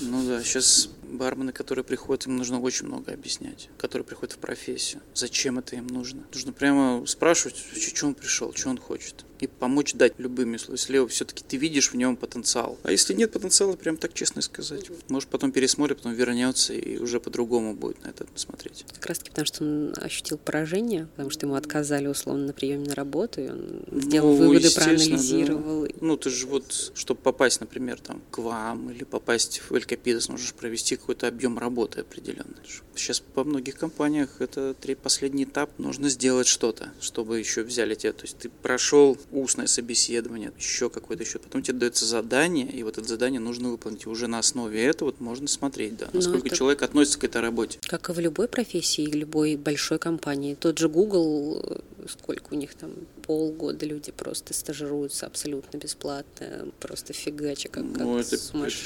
[0.00, 5.02] Ну да, сейчас бармены, которые приходят, им нужно очень много объяснять, которые приходят в профессию.
[5.14, 6.24] Зачем это им нужно?
[6.32, 9.24] Нужно прямо спрашивать, что он пришел, что он хочет.
[9.40, 12.78] И помочь дать любыми если все-таки ты видишь в нем потенциал.
[12.82, 14.90] А если нет потенциала, прям так честно сказать.
[15.08, 18.84] Может потом пересмотрит, потом вернется и уже по-другому будет на это смотреть.
[18.94, 22.88] Как раз таки потому, что он ощутил поражение, потому что ему отказали условно на приеме
[22.88, 25.86] на работу, и он сделал ну, выводы, проанализировал.
[25.86, 25.94] Да.
[26.00, 30.54] Ну, ты же вот, чтобы попасть, например, там, к вам или попасть в Элькапидос, можешь
[30.54, 32.56] провести какой-то объем работы определенный.
[32.96, 35.70] Сейчас по многих компаниях это последний этап.
[35.78, 38.14] Нужно сделать что-то, чтобы еще взяли тебя.
[38.14, 41.38] То есть ты прошел устное собеседование, еще какое-то еще.
[41.38, 44.06] Потом тебе дается задание, и вот это задание нужно выполнить.
[44.06, 46.56] И уже на основе этого вот можно смотреть, да, насколько это...
[46.56, 47.78] человек относится к этой работе.
[47.86, 50.54] Как и в любой профессии, любой большой компании.
[50.54, 52.92] Тот же Google, сколько у них там
[53.26, 58.36] полгода люди просто стажируются абсолютно бесплатно, просто фигача, как, как Ну, это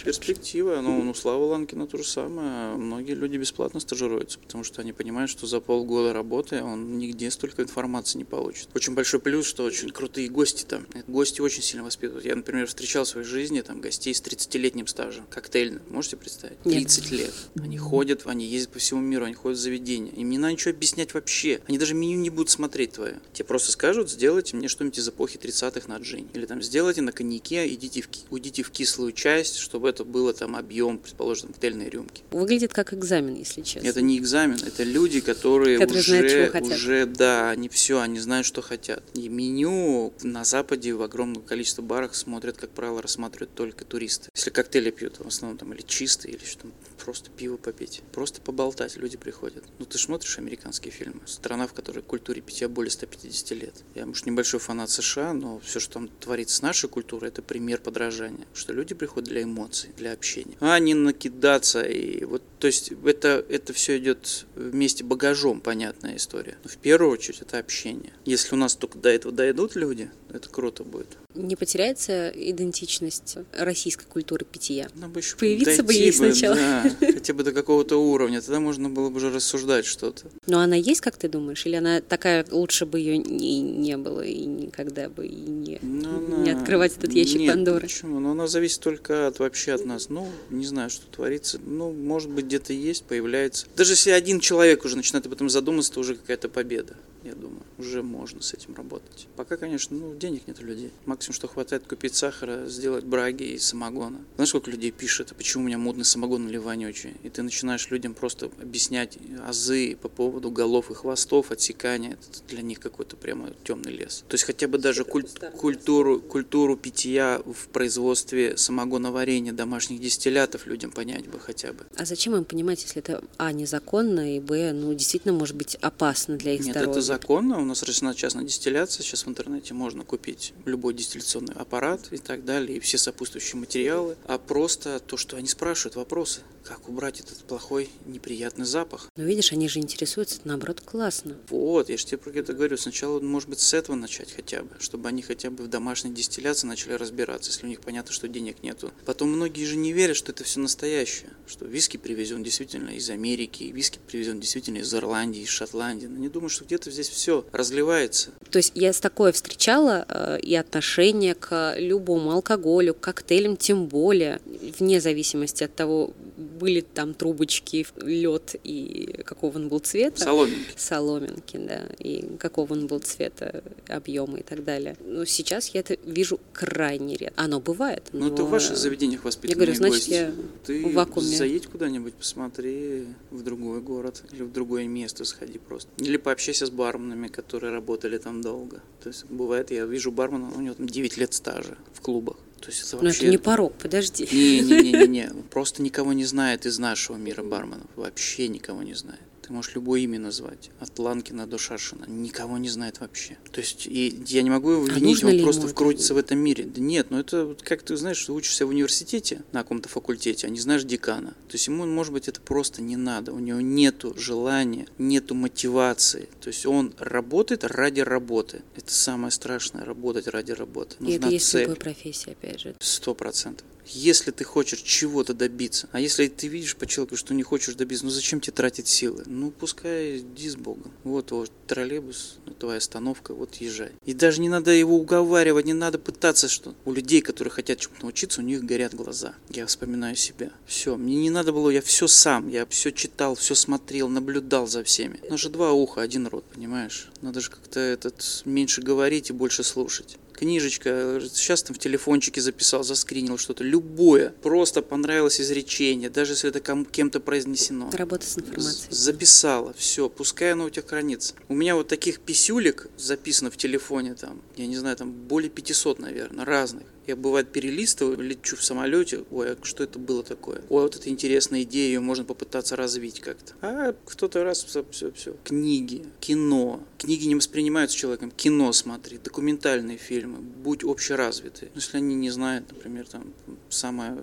[0.05, 0.81] перспектива.
[0.81, 2.77] Ну, ну, Слава Ланкина то же самое.
[2.77, 7.63] Многие люди бесплатно стажируются, потому что они понимают, что за полгода работы он нигде столько
[7.63, 8.69] информации не получит.
[8.75, 10.87] Очень большой плюс, что очень крутые гости там.
[11.09, 12.25] Гости очень сильно воспитывают.
[12.25, 15.83] Я, например, встречал в своей жизни там гостей с 30-летним стажем, коктейльным.
[15.91, 16.59] Можете представить?
[16.61, 17.21] 30 Нет.
[17.21, 17.35] лет.
[17.61, 20.13] Они ходят, они ездят по всему миру, они ходят в заведения.
[20.13, 21.61] Им не надо ничего объяснять вообще.
[21.67, 23.21] Они даже меню не будут смотреть твое.
[23.33, 26.29] Тебе просто скажут, сделай сделайте мне что-нибудь из эпохи 30-х на джин.
[26.35, 30.55] Или там сделайте на коньяке, идите в, уйдите в кислую часть, чтобы это было там
[30.55, 32.23] объем, предположим, коктейльной рюмки.
[32.31, 33.89] Выглядит как экзамен, если честно.
[33.89, 38.47] Это не экзамен, это люди, которые, которые уже, знают, уже, да, они все, они знают,
[38.47, 39.03] что хотят.
[39.15, 44.29] И меню на Западе в огромном количестве барах смотрят, как правило, рассматривают только туристы.
[44.35, 46.69] Если коктейли пьют, в основном там или чистые, или что-то
[47.03, 49.65] просто пиво попить, просто поболтать люди приходят.
[49.79, 53.75] Ну ты смотришь американские фильмы, страна, в которой культуре питья более 150 лет.
[53.95, 57.81] Я, может, небольшой фанат США, но все, что там творится с нашей культурой, это пример
[57.81, 58.47] подражания.
[58.53, 60.57] Что люди приходят для эмоций, для общения.
[60.61, 66.57] А не накидаться и вот, то есть это, это все идет вместе багажом, понятная история.
[66.65, 68.13] Но в первую очередь это общение.
[68.25, 71.17] Если у нас только до этого дойдут люди, это круто будет.
[71.39, 74.89] Не потеряется идентичность российской культуры питья?
[74.95, 76.57] Нам бы еще Появиться бы ей сначала.
[76.57, 80.27] Да, хотя бы до какого-то уровня, тогда можно было бы уже рассуждать что-то.
[80.47, 81.65] Но она есть, как ты думаешь?
[81.65, 86.19] Или она такая, лучше бы ее и не было, и никогда бы и не, ну,
[86.19, 86.37] она...
[86.39, 87.83] не открывать этот ящик Нет, Пандоры?
[87.83, 88.19] почему?
[88.19, 90.09] Но она зависит только от вообще от нас.
[90.09, 91.61] Ну, не знаю, что творится.
[91.65, 93.67] Ну, может быть, где-то есть, появляется.
[93.77, 97.63] Даже если один человек уже начинает об этом задуматься, то уже какая-то победа я думаю.
[97.79, 99.27] Уже можно с этим работать.
[99.37, 100.91] Пока, конечно, ну, денег нет у людей.
[101.07, 104.19] Максимум, что хватает купить сахара, сделать браги и самогона.
[104.37, 107.15] Знаешь, сколько людей пишет, а почему у меня модный самогон или вонючий?
[107.23, 112.13] И ты начинаешь людям просто объяснять азы по поводу голов и хвостов, отсекания.
[112.13, 114.25] Это для них какой-то прямо темный лес.
[114.29, 115.27] То есть хотя бы даже куль-
[115.57, 121.87] культуру, культуру питья в производстве самогоноварения, домашних дистиллятов людям понять бы хотя бы.
[121.97, 126.37] А зачем им понимать, если это, а, незаконно, и, б, ну, действительно может быть опасно
[126.37, 126.95] для их Нет, здоровья?
[127.09, 132.19] Законно, у нас разрешена частная дистилляция, сейчас в интернете можно купить любой дистилляционный аппарат и
[132.19, 137.21] так далее, и все сопутствующие материалы, а просто то, что они спрашивают вопросы, как убрать
[137.21, 139.09] этот плохой неприятный запах.
[139.17, 141.37] Но видишь, они же интересуются, наоборот классно.
[141.49, 144.77] Вот, я же тебе про это говорю, сначала, может быть, с этого начать хотя бы,
[144.79, 148.63] чтобы они хотя бы в домашней дистилляции начали разбираться, если у них понятно, что денег
[148.63, 148.93] нету.
[149.07, 153.65] Потом многие же не верят, что это все настоящее, что виски привезен действительно из Америки,
[153.65, 156.07] виски привезен действительно из Ирландии, из Шотландии.
[156.07, 158.33] Но не думаю, что где-то здесь все разливается.
[158.51, 163.87] То есть я с такое встречала э, и отношение к любому алкоголю, к коктейлям тем
[163.87, 164.41] более,
[164.79, 166.13] вне зависимости от того,
[166.59, 170.21] были там трубочки, лед и какого он был цвета.
[170.21, 170.73] Соломинки.
[170.77, 174.97] Соломинки, да, и какого он был цвета, объема и так далее.
[175.05, 177.41] Но сейчас я это вижу крайне редко.
[177.41, 178.05] Оно бывает.
[178.13, 178.35] Ну, но...
[178.35, 180.11] это в ваших заведениях воспитанные Я говорю, значит, гости.
[180.11, 180.33] я
[180.65, 181.37] Ты в вакууме.
[181.37, 185.91] заедь куда-нибудь, посмотри в другой город или в другое место сходи просто.
[185.99, 188.83] Или пообщайся с барменами, которые работали там долго.
[189.03, 192.37] То есть бывает, я вижу бармена, у него там 9 лет стажа в клубах.
[192.61, 193.23] То есть это вообще...
[193.23, 194.29] Но это не порог, подожди.
[194.31, 197.87] Не-не-не-не, просто никого не знает из нашего мира барменов.
[197.95, 199.21] Вообще никого не знает.
[199.43, 202.05] Ты можешь любое имя назвать, от Ланкина до Шашина.
[202.07, 203.37] Никого не знает вообще.
[203.51, 206.39] То есть и я не могу его а винить, а он просто вкрутится в этом
[206.39, 206.65] мире.
[206.65, 210.51] Да нет, ну это как ты знаешь, что учишься в университете на каком-то факультете, а
[210.51, 211.31] не знаешь декана.
[211.49, 213.33] То есть ему, может быть, это просто не надо.
[213.33, 216.29] У него нету желания, нету мотивации.
[216.41, 218.63] То есть он работает ради работы.
[218.75, 220.97] Это самое страшное, работать ради работы.
[220.99, 221.63] Нужна и это есть цель.
[221.63, 222.75] любой профессии, опять же.
[222.81, 223.67] Сто процентов.
[223.91, 228.05] Если ты хочешь чего-то добиться, а если ты видишь по человеку, что не хочешь добиться,
[228.05, 229.23] ну зачем тебе тратить силы?
[229.27, 230.93] Ну пускай иди с Богом.
[231.05, 233.93] Вот, вот троллейбус, твоя остановка, вот езжай.
[234.05, 238.03] И даже не надо его уговаривать, не надо пытаться, что у людей, которые хотят чему-то
[238.03, 239.35] научиться, у них горят глаза.
[239.49, 240.51] Я вспоминаю себя.
[240.67, 244.85] Все, мне не надо было, я все сам, я все читал, все смотрел, наблюдал за
[244.85, 245.21] всеми.
[245.23, 247.11] У нас же два уха, один рот, понимаешь?
[247.23, 252.85] Надо же как-то этот меньше говорить и больше слушать книжечка, сейчас там в телефончике записал,
[252.85, 257.91] заскринил что-то, любое, просто понравилось изречение, даже если это кем-то произнесено.
[257.93, 258.89] Работа с информацией.
[258.91, 261.35] Записала, все, пускай оно у тебя хранится.
[261.49, 265.99] У меня вот таких писюлек записано в телефоне там, я не знаю, там более 500,
[265.99, 266.85] наверное, разных.
[267.09, 270.59] Я бывает перелистываю, лечу в самолете, ой, а что это было такое?
[270.69, 273.55] Ой, вот это интересная идея, ее можно попытаться развить как-то.
[273.63, 275.35] А кто-то раз, все, все, все.
[275.43, 276.85] Книги, кино.
[276.99, 278.31] Книги не воспринимаются человеком.
[278.31, 281.71] Кино смотри, документальные фильмы, будь общеразвитые.
[281.75, 283.33] Если они не знают, например, там,
[283.71, 284.23] самое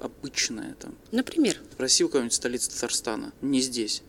[0.00, 0.94] обычное там.
[1.12, 1.60] Например?
[1.72, 4.02] Спроси у кого-нибудь столицы Татарстана, не здесь.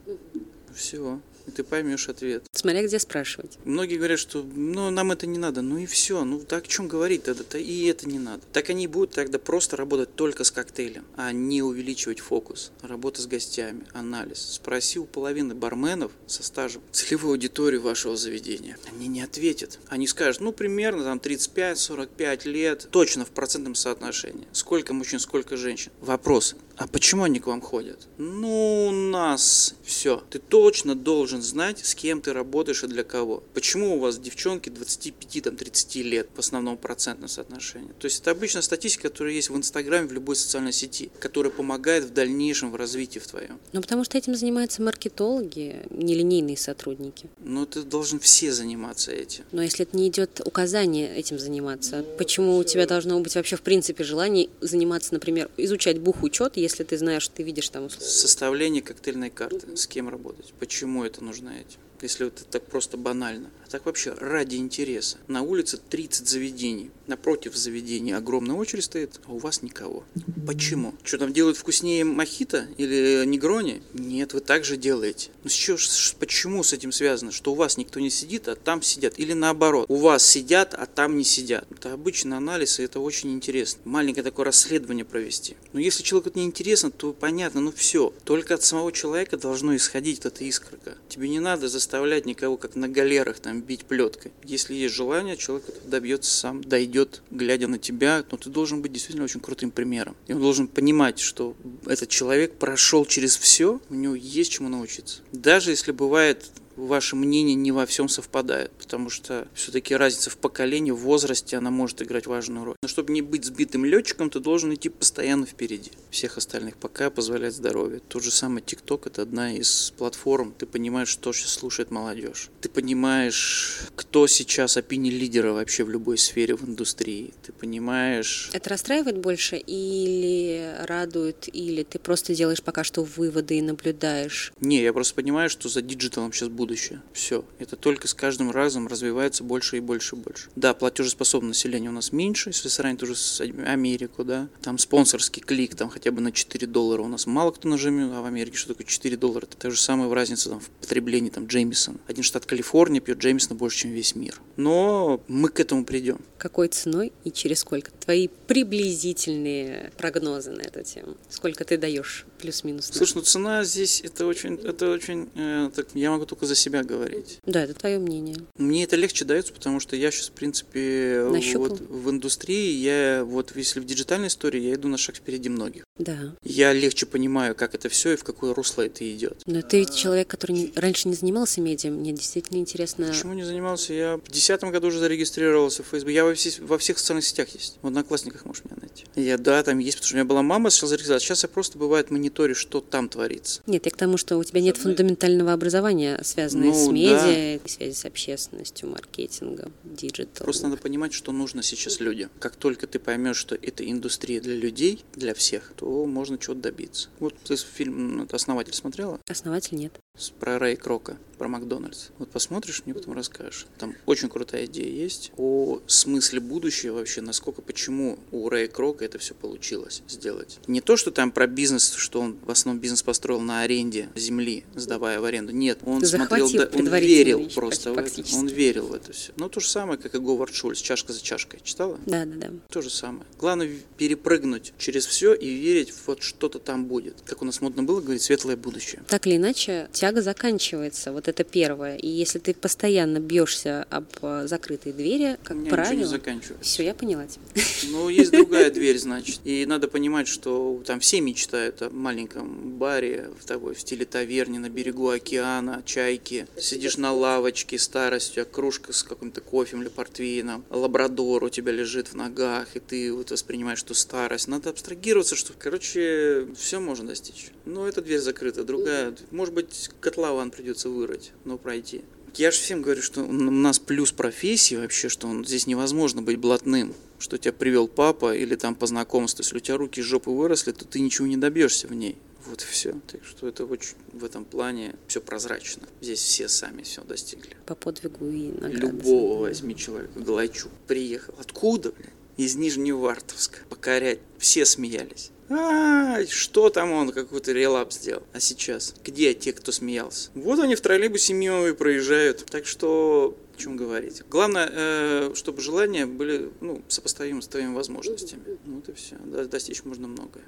[0.73, 2.43] Все и ты поймешь ответ.
[2.51, 3.58] Смотря где спрашивать.
[3.65, 6.88] Многие говорят, что ну, нам это не надо, ну и все, ну так о чем
[6.88, 8.41] говорить тогда-то, и это не надо.
[8.53, 12.71] Так они будут тогда просто работать только с коктейлем, а не увеличивать фокус.
[12.81, 14.39] Работа с гостями, анализ.
[14.39, 18.77] Спроси у половины барменов со стажем целевую аудиторию вашего заведения.
[18.91, 19.79] Они не ответят.
[19.89, 24.47] Они скажут, ну примерно там 35-45 лет, точно в процентном соотношении.
[24.51, 25.91] Сколько мужчин, сколько женщин.
[26.01, 28.08] Вопрос, а почему они к вам ходят?
[28.18, 30.24] Ну, у нас все.
[30.30, 33.44] Ты точно должен знать, с кем ты работаешь и для кого.
[33.54, 37.94] Почему у вас девчонки 25-30 лет в основном процентное соотношение?
[38.00, 42.04] То есть это обычная статистика, которая есть в Инстаграме, в любой социальной сети, которая помогает
[42.04, 43.60] в дальнейшем в развитии в твоем.
[43.72, 47.30] Ну, потому что этим занимаются маркетологи, нелинейные сотрудники.
[47.40, 49.46] Ну, ты должен все заниматься этим.
[49.52, 53.62] Но если это не идет указание этим заниматься, почему у тебя должно быть вообще в
[53.62, 57.89] принципе желание заниматься, например, изучать бухучет, если ты знаешь, ты видишь там...
[57.89, 63.49] Составление коктейльной карты, с кем работать, почему это нужно этим если это так просто банально.
[63.65, 65.17] А так вообще ради интереса.
[65.27, 66.91] На улице 30 заведений.
[67.08, 70.03] Напротив заведения огромная очередь стоит, а у вас никого.
[70.45, 70.93] Почему?
[71.03, 73.81] Что там делают вкуснее мохито или негрони?
[73.93, 75.29] Нет, вы так же делаете.
[75.43, 75.77] Ну что,
[76.19, 77.31] почему с этим связано?
[77.31, 79.19] Что у вас никто не сидит, а там сидят?
[79.19, 81.65] Или наоборот, у вас сидят, а там не сидят?
[81.71, 83.81] Это обычный анализ, и это очень интересно.
[83.86, 85.58] Маленькое такое расследование провести.
[85.73, 88.13] Но если человеку это не интересно, то понятно, ну все.
[88.23, 90.95] Только от самого человека должно исходить эта искорка.
[91.10, 94.32] Тебе не надо заставлять никого, как на галерах, там, бить плеткой.
[94.43, 98.91] Если есть желание, человек это добьется сам, дойдет, глядя на тебя, но ты должен быть
[98.91, 100.15] действительно очень крутым примером.
[100.28, 105.21] И он должен понимать, что этот человек прошел через все, у него есть чему научиться.
[105.32, 110.92] Даже если бывает ваше мнение не во всем совпадает, потому что все-таки разница в поколении,
[110.92, 112.76] в возрасте, она может играть важную роль.
[112.82, 117.54] Но чтобы не быть сбитым летчиком, ты должен идти постоянно впереди всех остальных, пока позволяет
[117.54, 118.02] здоровье.
[118.08, 122.50] Тот же самый TikTok– это одна из платформ, ты понимаешь, что сейчас слушает молодежь.
[122.62, 127.34] Ты понимаешь, кто сейчас опини лидера вообще в любой сфере в индустрии.
[127.44, 128.50] Ты понимаешь...
[128.54, 134.54] Это расстраивает больше или радует, или ты просто делаешь пока что выводы и наблюдаешь?
[134.60, 137.01] Не, я просто понимаю, что за digital ом сейчас будут будущее.
[137.13, 137.45] Все.
[137.60, 140.49] Это только с каждым разом развивается больше и больше и больше.
[140.56, 144.49] Да, платежеспособное население у нас меньше, если сравнить уже с Америку, да.
[144.62, 148.21] Там спонсорский клик, там хотя бы на 4 доллара у нас мало кто нажмет, а
[148.21, 149.45] в Америке что такое 4 доллара?
[149.45, 151.99] Это та же самая разница там, в потреблении там Джеймисон.
[152.08, 154.41] Один штат Калифорния пьет Джеймисона больше, чем весь мир.
[154.56, 156.19] Но мы к этому придем.
[156.39, 157.91] Какой ценой и через сколько?
[157.91, 161.15] Твои приблизительные прогнозы на эту тему.
[161.30, 162.91] Сколько ты даешь плюс-минус?
[162.91, 166.84] Слушай, ну цена здесь это очень, это очень, э, так, я могу только за себя
[166.84, 167.39] говорить.
[167.45, 168.38] Да, это твое мнение.
[168.58, 171.23] Мне это легче дается, потому что я сейчас, в принципе,
[171.55, 175.86] вот в индустрии, я вот если в диджитальной истории, я иду на шаг впереди многих.
[175.97, 176.36] Да.
[176.43, 179.41] Я легче понимаю, как это все и в какое русло это идет.
[179.45, 183.08] Но ты ведь человек, который не, раньше не занимался медиа, мне действительно интересно.
[183.08, 183.93] Почему не занимался?
[183.93, 186.12] Я в десятом году уже зарегистрировался в Facebook.
[186.12, 187.77] Я во, все, во всех социальных сетях есть.
[187.81, 189.05] В Одноклассниках можешь меня найти.
[189.15, 191.23] Я, да, там есть, потому что у меня была мама, сейчас зарегистрировалась.
[191.23, 193.62] Сейчас я просто, бывает, мониторю, что там творится.
[193.65, 197.69] Нет, я к тому, что у тебя нет фундаментального образования, связанное ну, с медиа, да.
[197.69, 200.43] связи с общественностью, маркетингом, digital.
[200.43, 202.30] Просто надо понимать, что нужно сейчас людям.
[202.39, 207.10] Как только ты поймешь, что это индустрия для людей, для всех, то можно чего-то добиться.
[207.19, 209.19] Вот ты фильм «Основатель» смотрела?
[209.28, 209.93] «Основатель» нет.
[210.39, 212.08] Про Рэй Крока про Макдональдс.
[212.17, 213.67] Вот посмотришь, мне потом расскажешь.
[213.78, 219.19] Там очень крутая идея есть о смысле будущего вообще, насколько, почему у Рэя Крока это
[219.19, 220.60] все получилось сделать.
[220.67, 224.65] Не то, что там про бизнес, что он в основном бизнес построил на аренде земли,
[224.75, 225.51] сдавая в аренду.
[225.51, 228.21] Нет, он Ты смотрел, да, он верил просто в это.
[228.36, 229.34] Он верил в это все.
[229.38, 231.60] Ну, то же самое, как и Говард Шульц, чашка за чашкой.
[231.63, 231.99] Читала?
[232.06, 232.49] Да, да, да.
[232.69, 233.25] То же самое.
[233.38, 237.21] Главное перепрыгнуть через все и верить, вот что-то там будет.
[237.25, 239.01] Как у нас модно было говорить, светлое будущее.
[239.08, 241.12] Так или иначе, тяга заканчивается.
[241.12, 241.98] Вот это первое.
[241.98, 245.98] И если ты постоянно бьешься об э, закрытые двери, как У правило...
[245.98, 246.63] не заканчивается.
[246.63, 247.44] Все, я поняла тебя.
[247.89, 249.39] Ну, есть другая дверь, значит.
[249.46, 254.60] И надо понимать, что там все мечтают о маленьком баре в такой в стиле таверни
[254.60, 256.46] на берегу океана, чайки.
[256.56, 261.72] Сидишь на лавочке, старость, у тебя кружка с каким-то кофем или портвейном, лабрадор у тебя
[261.72, 264.48] лежит в ногах, и ты вот воспринимаешь, что старость.
[264.48, 267.48] Надо абстрагироваться, что, короче, все можно достичь.
[267.65, 269.15] Но эта дверь закрыта, другая.
[269.32, 272.04] Может быть, котлован придется вырыть но пройти.
[272.35, 276.37] Я же всем говорю, что у нас плюс профессии вообще, что он, здесь невозможно быть
[276.37, 280.31] блатным, что тебя привел папа или там по знакомству, если у тебя руки из жопы
[280.31, 282.17] выросли, то ты ничего не добьешься в ней.
[282.46, 282.93] Вот и все.
[283.08, 285.87] Так что это очень в этом плане все прозрачно.
[286.02, 287.56] Здесь все сами все достигли.
[287.65, 288.87] По подвигу и награды.
[288.87, 290.19] Любого возьми человека.
[290.19, 291.33] Галайчук приехал.
[291.39, 292.12] Откуда, блин?
[292.37, 293.60] Из Нижневартовска.
[293.69, 294.19] Покорять.
[294.37, 295.31] Все смеялись.
[295.50, 298.23] А, что там он какой-то релап сделал?
[298.33, 298.96] А сейчас?
[299.04, 300.29] Где те, кто смеялся?
[300.33, 302.46] Вот они в троллейбусе мимо и проезжают.
[302.46, 304.23] Так что о чем говорить.
[304.29, 308.43] Главное, э, чтобы желания были ну, сопоставимы с твоими возможностями.
[308.65, 309.15] Вот и все.
[309.17, 310.43] Достичь можно многое.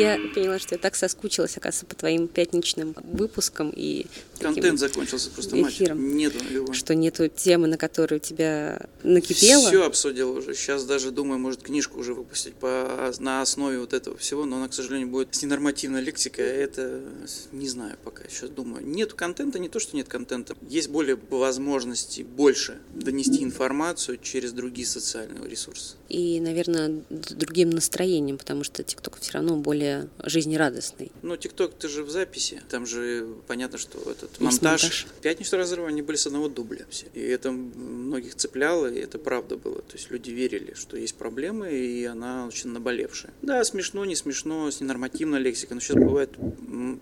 [0.00, 4.06] Я поняла, что я так соскучилась, оказывается, по твоим пятничным выпускам и
[4.40, 6.16] Контент закончился просто эфиром.
[6.16, 6.72] Нету его.
[6.72, 9.68] Что нету темы, на которую тебя накипело.
[9.68, 10.54] Все обсудил уже.
[10.54, 14.68] Сейчас даже думаю, может книжку уже выпустить по, на основе вот этого всего, но она,
[14.68, 17.00] к сожалению, будет с ненормативной лексикой, а это
[17.52, 18.24] не знаю пока.
[18.28, 18.86] Сейчас думаю.
[18.86, 20.56] Нету контента, не то, что нет контента.
[20.68, 25.96] Есть более возможности больше донести информацию через другие социальные ресурсы.
[26.08, 29.89] И, наверное, другим настроением, потому что ТикТок все равно более
[30.24, 31.12] жизнерадостный.
[31.22, 32.62] Ну, ТикТок, ты же в записи.
[32.68, 34.82] Там же понятно, что этот этот монтаж.
[34.82, 35.06] монтаж.
[35.22, 37.06] Пятничный разрыв, они были с одного дубля все.
[37.14, 39.82] И это многих цепляло, и это правда было.
[39.82, 43.32] То есть люди верили, что есть проблемы, и она очень наболевшая.
[43.42, 46.30] Да, смешно, не смешно, с ненормативной лексикой, но сейчас бывает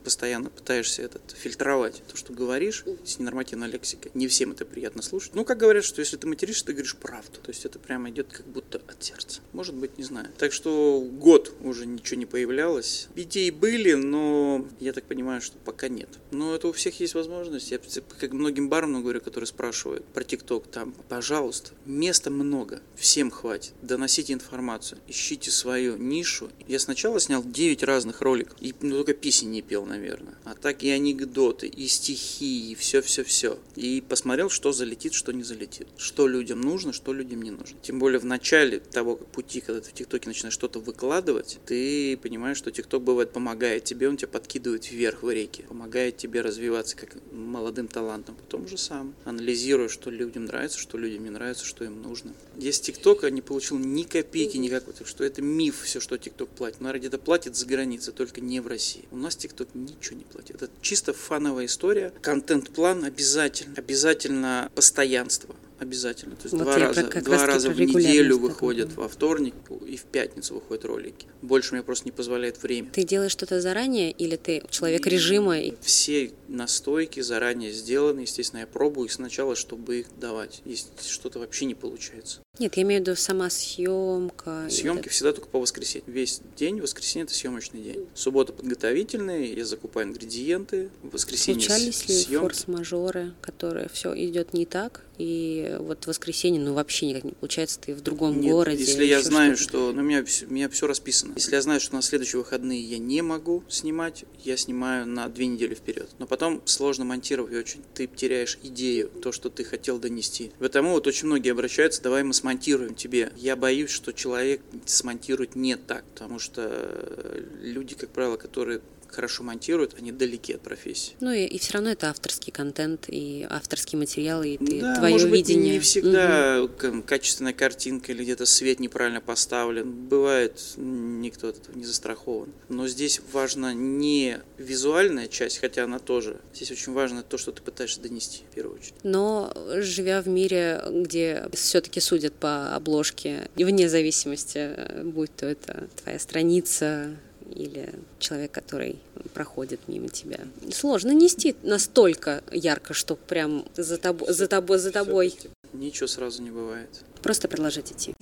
[0.03, 4.11] постоянно пытаешься этот фильтровать то, что говоришь с ненормативной лексикой.
[4.15, 5.35] Не всем это приятно слушать.
[5.35, 7.39] Ну, как говорят, что если ты материшься, ты говоришь правду.
[7.43, 9.41] То есть это прямо идет как будто от сердца.
[9.53, 10.29] Может быть, не знаю.
[10.39, 12.78] Так что год уже ничего не появлялось.
[13.15, 16.09] Идеи были, но я так понимаю, что пока нет.
[16.31, 17.71] Но это у всех есть возможность.
[17.71, 17.79] Я
[18.19, 24.33] как многим барменам говорю, которые спрашивают про ТикТок, там, пожалуйста, места много, всем хватит, доносите
[24.33, 26.51] информацию, ищите свою нишу.
[26.67, 30.35] Я сначала снял 9 разных роликов, и ну, только песен не пел, наверное.
[30.45, 33.59] А так и анекдоты, и стихи, и все-все-все.
[33.77, 35.89] И посмотрел, что залетит, что не залетит.
[35.97, 37.79] Что людям нужно, что людям не нужно.
[37.83, 42.58] Тем более в начале того пути, когда ты в ТикТоке начинаешь что-то выкладывать, ты понимаешь,
[42.59, 47.17] что ТикТок бывает помогает тебе, он тебя подкидывает вверх в реки, помогает тебе развиваться как
[47.33, 48.37] молодым талантом.
[48.37, 52.35] Потом же сам анализируя, что людям нравится, что людям не нравится, что им нужно.
[52.57, 56.81] Есть ТикТока не получил ни копейки никакой, так что это миф все, что ТикТок платит.
[56.81, 59.05] Наверное, где-то платит за границей, только не в России.
[59.11, 60.57] У нас ТикТок ничего не платит.
[60.57, 62.13] Это чисто фановая история.
[62.21, 63.75] Контент-план обязательно.
[63.77, 66.37] Обязательно постоянство обязательно.
[66.37, 69.55] То есть вот два раза, два раза в неделю выходят во вторник
[69.87, 71.27] и в пятницу выходят ролики.
[71.43, 72.91] Больше мне просто не позволяет время.
[72.93, 75.57] Ты делаешь что-то заранее или ты человек режима?
[75.81, 78.21] Все настойки заранее сделаны.
[78.21, 80.63] Естественно, я пробую их сначала, чтобы их давать.
[80.65, 82.41] Если что-то вообще не получается.
[82.59, 84.67] Нет, я имею в виду сама съемка.
[84.69, 85.11] Съемки это...
[85.11, 86.05] всегда только по воскресенье.
[86.09, 88.07] Весь день, воскресенье это съемочный день.
[88.15, 90.91] Суббота подготовительные, я закупаю ингредиенты.
[91.03, 96.75] В воскресенье Случались ли форс-мажоры, которые все идет не так, и вот в воскресенье, ну,
[96.75, 98.83] вообще никак не получается, ты в другом Нет, городе.
[98.83, 99.93] если я знаю, что...
[99.93, 101.35] Ну, у меня, у меня все расписано.
[101.37, 105.47] Если я знаю, что на следующие выходные я не могу снимать, я снимаю на две
[105.47, 106.09] недели вперед.
[106.19, 107.83] Но потом сложно монтировать очень.
[107.95, 110.53] Ты теряешь идею, то, что ты хотел донести.
[110.59, 113.33] Поэтому вот очень многие обращаются, давай мы смонтируем тебе.
[113.37, 119.95] Я боюсь, что человек смонтирует не так, потому что люди, как правило, которые хорошо монтируют,
[119.99, 121.15] они далеки от профессии.
[121.21, 125.13] Ну и, и все равно это авторский контент и авторский материал, и ты, да, твое
[125.13, 125.65] может видение.
[125.65, 127.03] Быть, не всегда угу.
[127.03, 129.91] качественная картинка или где-то свет неправильно поставлен.
[130.09, 132.53] Бывает, никто от этого не застрахован.
[132.69, 136.41] Но здесь важна не визуальная часть, хотя она тоже.
[136.55, 138.95] Здесь очень важно то, что ты пытаешься донести в первую очередь.
[139.03, 146.19] Но живя в мире, где все-таки судят по обложке, вне зависимости, будь то это твоя
[146.19, 147.17] страница,
[147.55, 148.99] или человек, который
[149.35, 150.41] проходит мимо тебя.
[150.73, 155.35] Сложно нести настолько ярко, что прям за тобой, за тобой, за тобой.
[155.73, 156.89] Ничего сразу не бывает.
[157.23, 158.15] Просто продолжать идти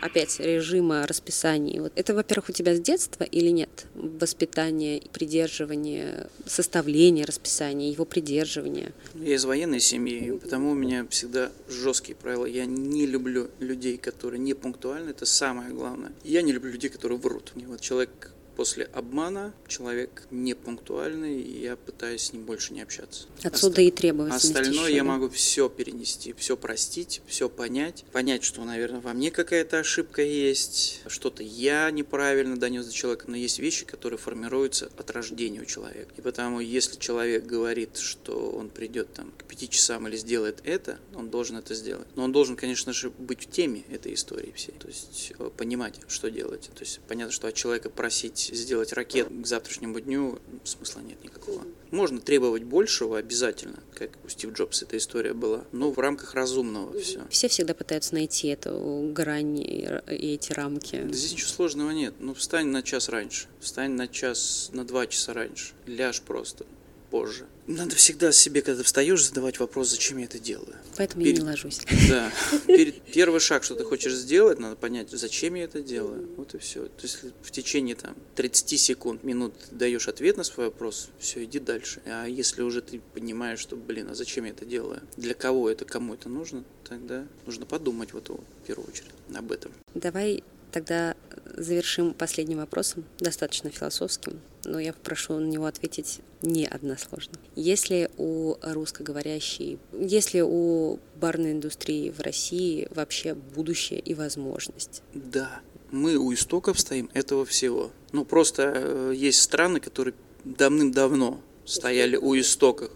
[0.00, 1.80] опять режима расписаний.
[1.80, 3.86] Вот это, во-первых, у тебя с детства или нет?
[3.94, 8.92] Воспитание, придерживание, составление расписания, его придерживание.
[9.14, 12.46] Я из военной семьи, потому у меня всегда жесткие правила.
[12.46, 16.12] Я не люблю людей, которые не пунктуальны, это самое главное.
[16.24, 17.52] Я не люблю людей, которые врут.
[17.56, 22.82] И вот человек после обмана человек не пунктуальный, и я пытаюсь с ним больше не
[22.82, 23.28] общаться.
[23.44, 23.82] Отсюда Оста...
[23.82, 24.46] и требовательность.
[24.46, 25.08] Остальное еще, я да?
[25.08, 31.02] могу все перенести, все простить, все понять, понять, что, наверное, во мне какая-то ошибка есть,
[31.06, 36.12] что-то я неправильно донес до человека, но есть вещи, которые формируются от рождения у человека.
[36.16, 40.98] И потому, если человек говорит, что он придет там к пяти часам или сделает это,
[41.14, 42.08] он должен это сделать.
[42.16, 46.00] Но он должен, конечно же, быть в теме этой истории всей, то есть э, понимать,
[46.08, 46.70] что делать.
[46.74, 51.64] То есть понятно, что от человека просить сделать ракет к завтрашнему дню, смысла нет никакого.
[51.90, 56.98] Можно требовать большего обязательно, как у Стив Джобс эта история была, но в рамках разумного
[57.00, 57.22] все.
[57.30, 61.02] Все всегда пытаются найти эту грань и эти рамки.
[61.02, 62.14] Да здесь ничего сложного нет.
[62.18, 66.66] Ну, встань на час раньше, встань на час, на два часа раньше, ляжь просто
[67.10, 67.46] позже.
[67.66, 70.74] Надо всегда себе, когда встаешь, задавать вопрос, зачем я это делаю.
[70.96, 71.38] Поэтому Перед...
[71.38, 71.80] я не ложусь.
[72.08, 72.32] Да.
[72.66, 73.02] Перед...
[73.02, 76.28] Первый шаг, что ты хочешь сделать, надо понять, зачем я это делаю.
[76.36, 76.84] Вот и все.
[76.84, 81.58] То есть в течение там 30 секунд, минут даешь ответ на свой вопрос, все, иди
[81.58, 82.00] дальше.
[82.06, 85.02] А если уже ты понимаешь, что, блин, а зачем я это делаю?
[85.16, 89.72] Для кого это, кому это нужно, тогда нужно подумать вот в первую очередь об этом.
[89.94, 90.42] Давай
[90.72, 91.14] тогда
[91.56, 97.34] завершим последним вопросом, достаточно философским, но я попрошу на него ответить не односложно.
[97.56, 105.02] Если у русскоговорящей, если у барной индустрии в России вообще будущее и возможность?
[105.14, 105.60] Да,
[105.90, 107.90] мы у истоков стоим этого всего.
[108.12, 110.14] Ну, просто э, есть страны, которые
[110.44, 112.90] давным-давно стояли у истоков.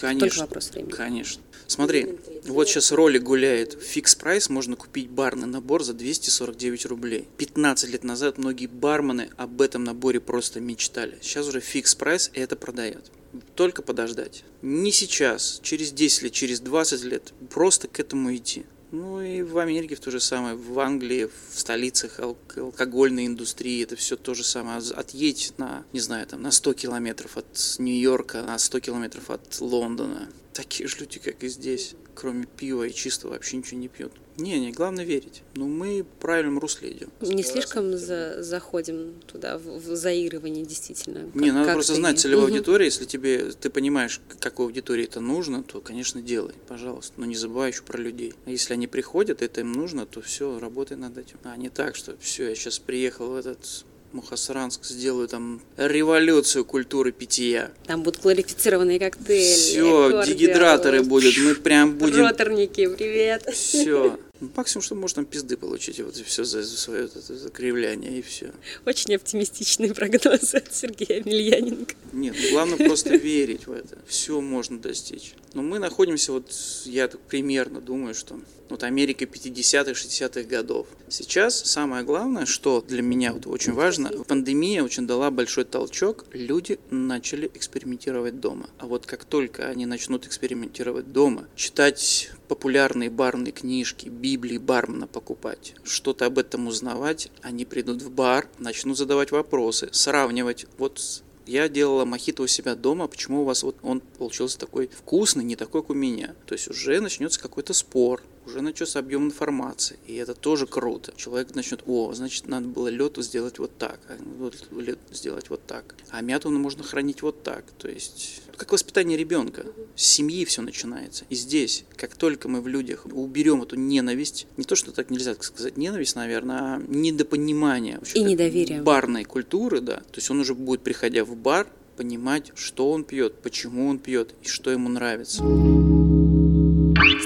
[0.00, 0.90] Конечно, Только вопрос времени.
[0.90, 1.42] Конечно.
[1.66, 3.80] Смотри, вот сейчас ролик гуляет.
[3.82, 7.28] Fix Price можно купить барный набор за 249 рублей.
[7.38, 11.18] 15 лет назад многие бармены об этом наборе просто мечтали.
[11.22, 13.10] Сейчас уже Fix Price это продает.
[13.54, 14.44] Только подождать.
[14.60, 17.32] Не сейчас, через 10 лет, через 20 лет.
[17.50, 18.64] Просто к этому идти.
[18.92, 23.96] Ну и в Америке в то же самое, в Англии, в столицах алкогольной индустрии это
[23.96, 24.82] все то же самое.
[24.94, 30.28] Отъедь на, не знаю, там на 100 километров от Нью-Йорка, на 100 километров от Лондона.
[30.52, 34.12] Такие же люди, как и здесь, кроме пива и чистого, вообще ничего не пьют.
[34.36, 35.42] Не, не, главное верить.
[35.54, 37.10] Но ну, мы в правильном русле идем.
[37.20, 41.26] Не слишком за, заходим туда, в, в заигрывание действительно.
[41.26, 41.98] Как, не, надо как просто ты...
[41.98, 42.54] знать целевую угу.
[42.54, 42.86] аудиторию.
[42.86, 47.14] Если тебе ты понимаешь, какой аудитории это нужно, то, конечно, делай, пожалуйста.
[47.18, 48.34] Но не забывай еще про людей.
[48.46, 51.38] А если они приходят, это им нужно, то все, работай над этим.
[51.44, 57.12] А не так, что все, я сейчас приехал в этот Мухасранск сделаю там революцию культуры
[57.12, 57.70] питья.
[57.86, 59.54] Там будут кларифицированные коктейли.
[59.54, 61.36] Все, дегидраторы будут.
[61.38, 62.24] Мы прям будем.
[62.24, 63.46] Роторники, привет.
[63.52, 64.18] Все.
[64.56, 68.52] Максимум, что можно пизды получить, вот и все за, за свое это, кривляние, и все.
[68.84, 71.94] Очень оптимистичный прогноз от Сергея Мильяненко.
[72.12, 73.98] Нет, ну, главное просто верить в это.
[74.06, 75.34] Все можно достичь.
[75.54, 76.52] Но мы находимся, вот
[76.84, 78.40] я так примерно думаю, что
[78.72, 80.86] вот Америка 50-х, 60-х годов.
[81.08, 86.78] Сейчас самое главное, что для меня вот очень важно, пандемия очень дала большой толчок, люди
[86.90, 88.70] начали экспериментировать дома.
[88.78, 95.74] А вот как только они начнут экспериментировать дома, читать популярные барные книжки, Библии бармена покупать,
[95.84, 102.04] что-то об этом узнавать, они придут в бар, начнут задавать вопросы, сравнивать вот я делала
[102.04, 105.88] мохито у себя дома, почему у вас вот он получился такой вкусный, не такой, как
[105.88, 106.34] у меня.
[106.44, 111.12] То есть уже начнется какой-то спор, уже начнется объем информации, и это тоже круто.
[111.16, 115.64] Человек начнет, о, значит, надо было лету сделать вот так, а вот лед сделать вот
[115.66, 117.64] так, а мяту можно хранить вот так.
[117.78, 119.66] То есть, как воспитание ребенка.
[119.96, 121.24] С семьи все начинается.
[121.28, 125.34] И здесь, как только мы в людях уберем эту ненависть, не то, что так нельзя
[125.34, 128.00] сказать ненависть, наверное, а недопонимание.
[128.14, 128.82] И недоверие.
[128.82, 129.96] Барной культуры, да.
[129.96, 134.34] То есть он уже будет, приходя в бар, понимать, что он пьет, почему он пьет
[134.42, 135.42] и что ему нравится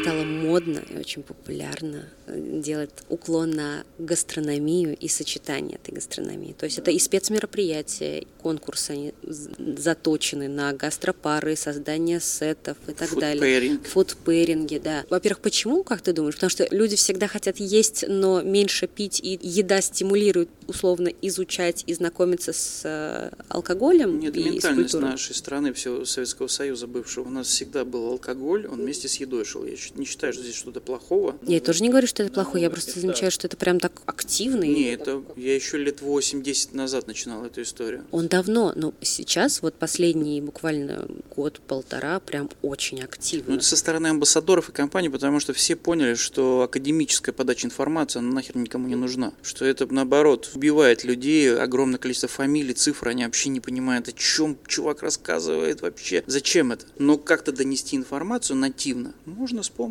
[0.07, 6.55] стало модно и очень популярно э, делать уклон на гастрономию и сочетание этой гастрономии.
[6.57, 13.11] То есть это и спецмероприятия, и конкурсы, они заточены на гастропары, создание сетов и так
[13.11, 13.43] Food далее.
[13.43, 13.89] Pairing.
[13.89, 15.05] Фудпэринги, да.
[15.11, 16.35] Во-первых, почему, как ты думаешь?
[16.35, 21.95] Потому что люди всегда хотят есть, но меньше пить, и еда стимулирует условно изучать и
[21.95, 24.21] знакомиться с э, алкоголем.
[24.21, 28.81] Нет, и ментальность нашей страны, всего Советского Союза бывшего, у нас всегда был алкоголь, он
[28.81, 31.37] вместе с едой шел, я считаю не считаю, что здесь что-то плохого.
[31.43, 34.65] Я тоже не говорю, что это плохое, я просто замечаю, что это прям так активно.
[34.65, 38.05] Не, это я еще лет 8-10 назад начинал эту историю.
[38.11, 43.51] Он давно, но сейчас вот последний буквально год-полтора прям очень активно.
[43.51, 48.19] Ну, это со стороны амбассадоров и компаний, потому что все поняли, что академическая подача информации,
[48.19, 49.33] она нахер никому не нужна.
[49.43, 54.59] Что это, наоборот, убивает людей, огромное количество фамилий, цифр, они вообще не понимают, о чем
[54.67, 56.87] чувак рассказывает вообще, зачем это.
[56.99, 59.86] Но как-то донести информацию нативно можно с помощью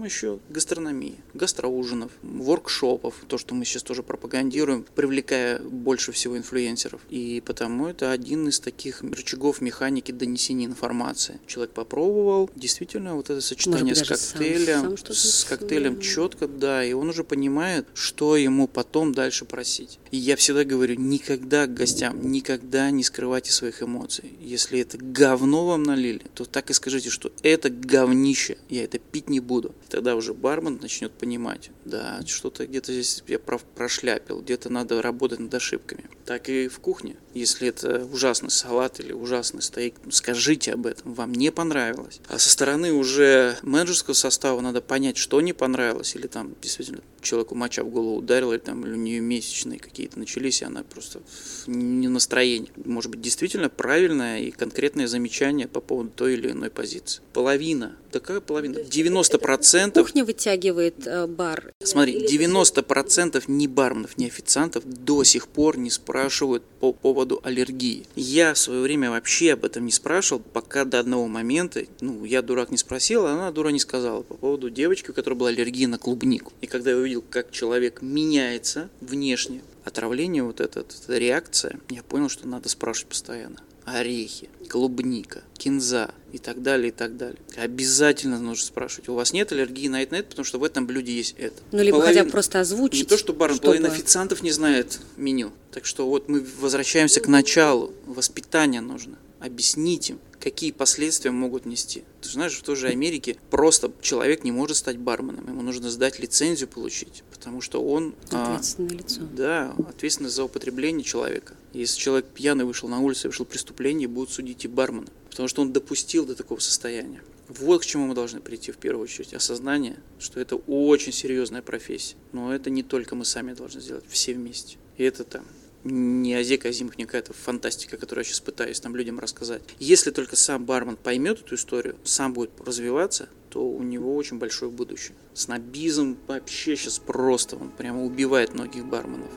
[0.49, 7.01] гастрономии, гастроужинов, воркшопов, то, что мы сейчас тоже пропагандируем, привлекая больше всего инфлюенсеров.
[7.09, 11.39] И потому это один из таких рычагов механики донесения информации.
[11.47, 16.93] Человек попробовал, действительно, вот это сочетание с коктейлем, сам, сам с коктейлем четко, да, и
[16.93, 19.99] он уже понимает, что ему потом дальше просить.
[20.11, 24.37] И я всегда говорю, никогда гостям, никогда не скрывайте своих эмоций.
[24.39, 29.29] Если это говно вам налили, то так и скажите, что это говнище, я это пить
[29.29, 29.73] не буду.
[29.89, 35.53] Тогда уже бармен начнет понимать, да, что-то где-то здесь я прошляпил, где-то надо работать над
[35.53, 36.05] ошибками.
[36.25, 37.17] Так и в кухне.
[37.33, 42.19] Если это ужасный салат или ужасный стейк, скажите об этом, вам не понравилось.
[42.27, 47.55] А со стороны уже менеджерского состава надо понять, что не понравилось, или там действительно человеку
[47.55, 51.21] моча в голову ударил, или там или у нее месячные какие-то начались, и она просто
[51.67, 52.71] не настроение.
[52.85, 57.21] Может быть, действительно правильное и конкретное замечание по поводу той или иной позиции.
[57.33, 57.97] Половина.
[58.11, 58.77] Такая половина.
[58.77, 59.99] 90%.
[59.99, 61.73] Кухня вытягивает э, бар.
[61.83, 68.05] Смотри, 90% ни барменов, ни официантов до сих пор не спрашивают по поводу аллергии.
[68.15, 72.41] Я в свое время вообще об этом не спрашивал, пока до одного момента, ну, я
[72.41, 75.87] дурак не спросил, а она дура не сказала по поводу девочки, у которой была аллергия
[75.87, 76.53] на клубнику.
[76.61, 82.29] И когда я увидел, как человек меняется внешне, отравление, вот эта, эта реакция, я понял,
[82.29, 83.57] что надо спрашивать постоянно.
[83.85, 87.37] Орехи, клубника, кинза и так далее, и так далее.
[87.55, 90.87] Обязательно нужно спрашивать, у вас нет аллергии на это, на это, потому что в этом
[90.87, 91.61] блюде есть это.
[91.71, 93.01] Ну, либо половина, хотя бы просто озвучить.
[93.01, 93.65] Не то, что бармен, чтобы...
[93.67, 95.51] половина официантов не знает меню.
[95.71, 97.93] Так что вот мы возвращаемся к началу.
[98.07, 99.17] Воспитание нужно.
[99.39, 102.03] Объяснить им, какие последствия могут нести.
[102.21, 106.19] Ты знаешь, в той же Америке просто человек не может стать барменом, ему нужно сдать
[106.19, 108.15] лицензию получить, потому что он...
[108.31, 109.21] А, Ответственное а, лицо.
[109.35, 111.55] Да, ответственность за употребление человека.
[111.73, 115.73] Если человек пьяный вышел на улицу, совершил преступление, будут судить и бармена, потому что он
[115.73, 117.21] допустил до такого состояния.
[117.47, 119.33] Вот к чему мы должны прийти в первую очередь.
[119.33, 122.15] Осознание, что это очень серьезная профессия.
[122.31, 124.77] Но это не только мы сами должны сделать, все вместе.
[124.97, 125.45] И это там
[125.85, 129.61] не Азек Азимов, не какая-то фантастика, которую я сейчас пытаюсь там людям рассказать.
[129.79, 134.71] Если только сам бармен поймет эту историю, сам будет развиваться, то у него очень большое
[134.71, 135.15] будущее.
[135.33, 139.31] Снобизм вообще сейчас просто, он прямо убивает многих барменов.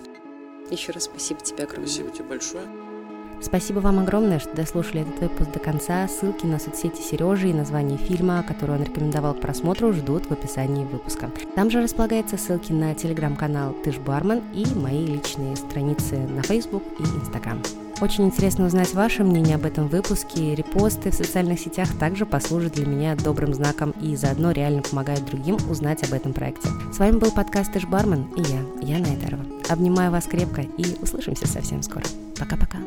[0.71, 1.87] Еще раз спасибо тебе огромное.
[1.87, 2.88] Спасибо тебе большое.
[3.41, 6.07] Спасибо вам огромное, что дослушали этот выпуск до конца.
[6.09, 10.85] Ссылки на соцсети Сережи и название фильма, который он рекомендовал к просмотру, ждут в описании
[10.85, 11.31] выпуска.
[11.55, 16.83] Там же располагаются ссылки на телеграм-канал Ты ж бармен и мои личные страницы на Facebook
[16.99, 17.63] и Instagram.
[18.01, 20.55] Очень интересно узнать ваше мнение об этом выпуске.
[20.55, 25.57] Репосты в социальных сетях также послужат для меня добрым знаком и заодно реально помогают другим
[25.69, 26.69] узнать об этом проекте.
[26.93, 29.45] С вами был подкаст «Ты ж бармен» и я, Яна Этерова.
[29.69, 32.05] Обнимаю вас крепко и услышимся совсем скоро.
[32.39, 32.79] Пока-пока.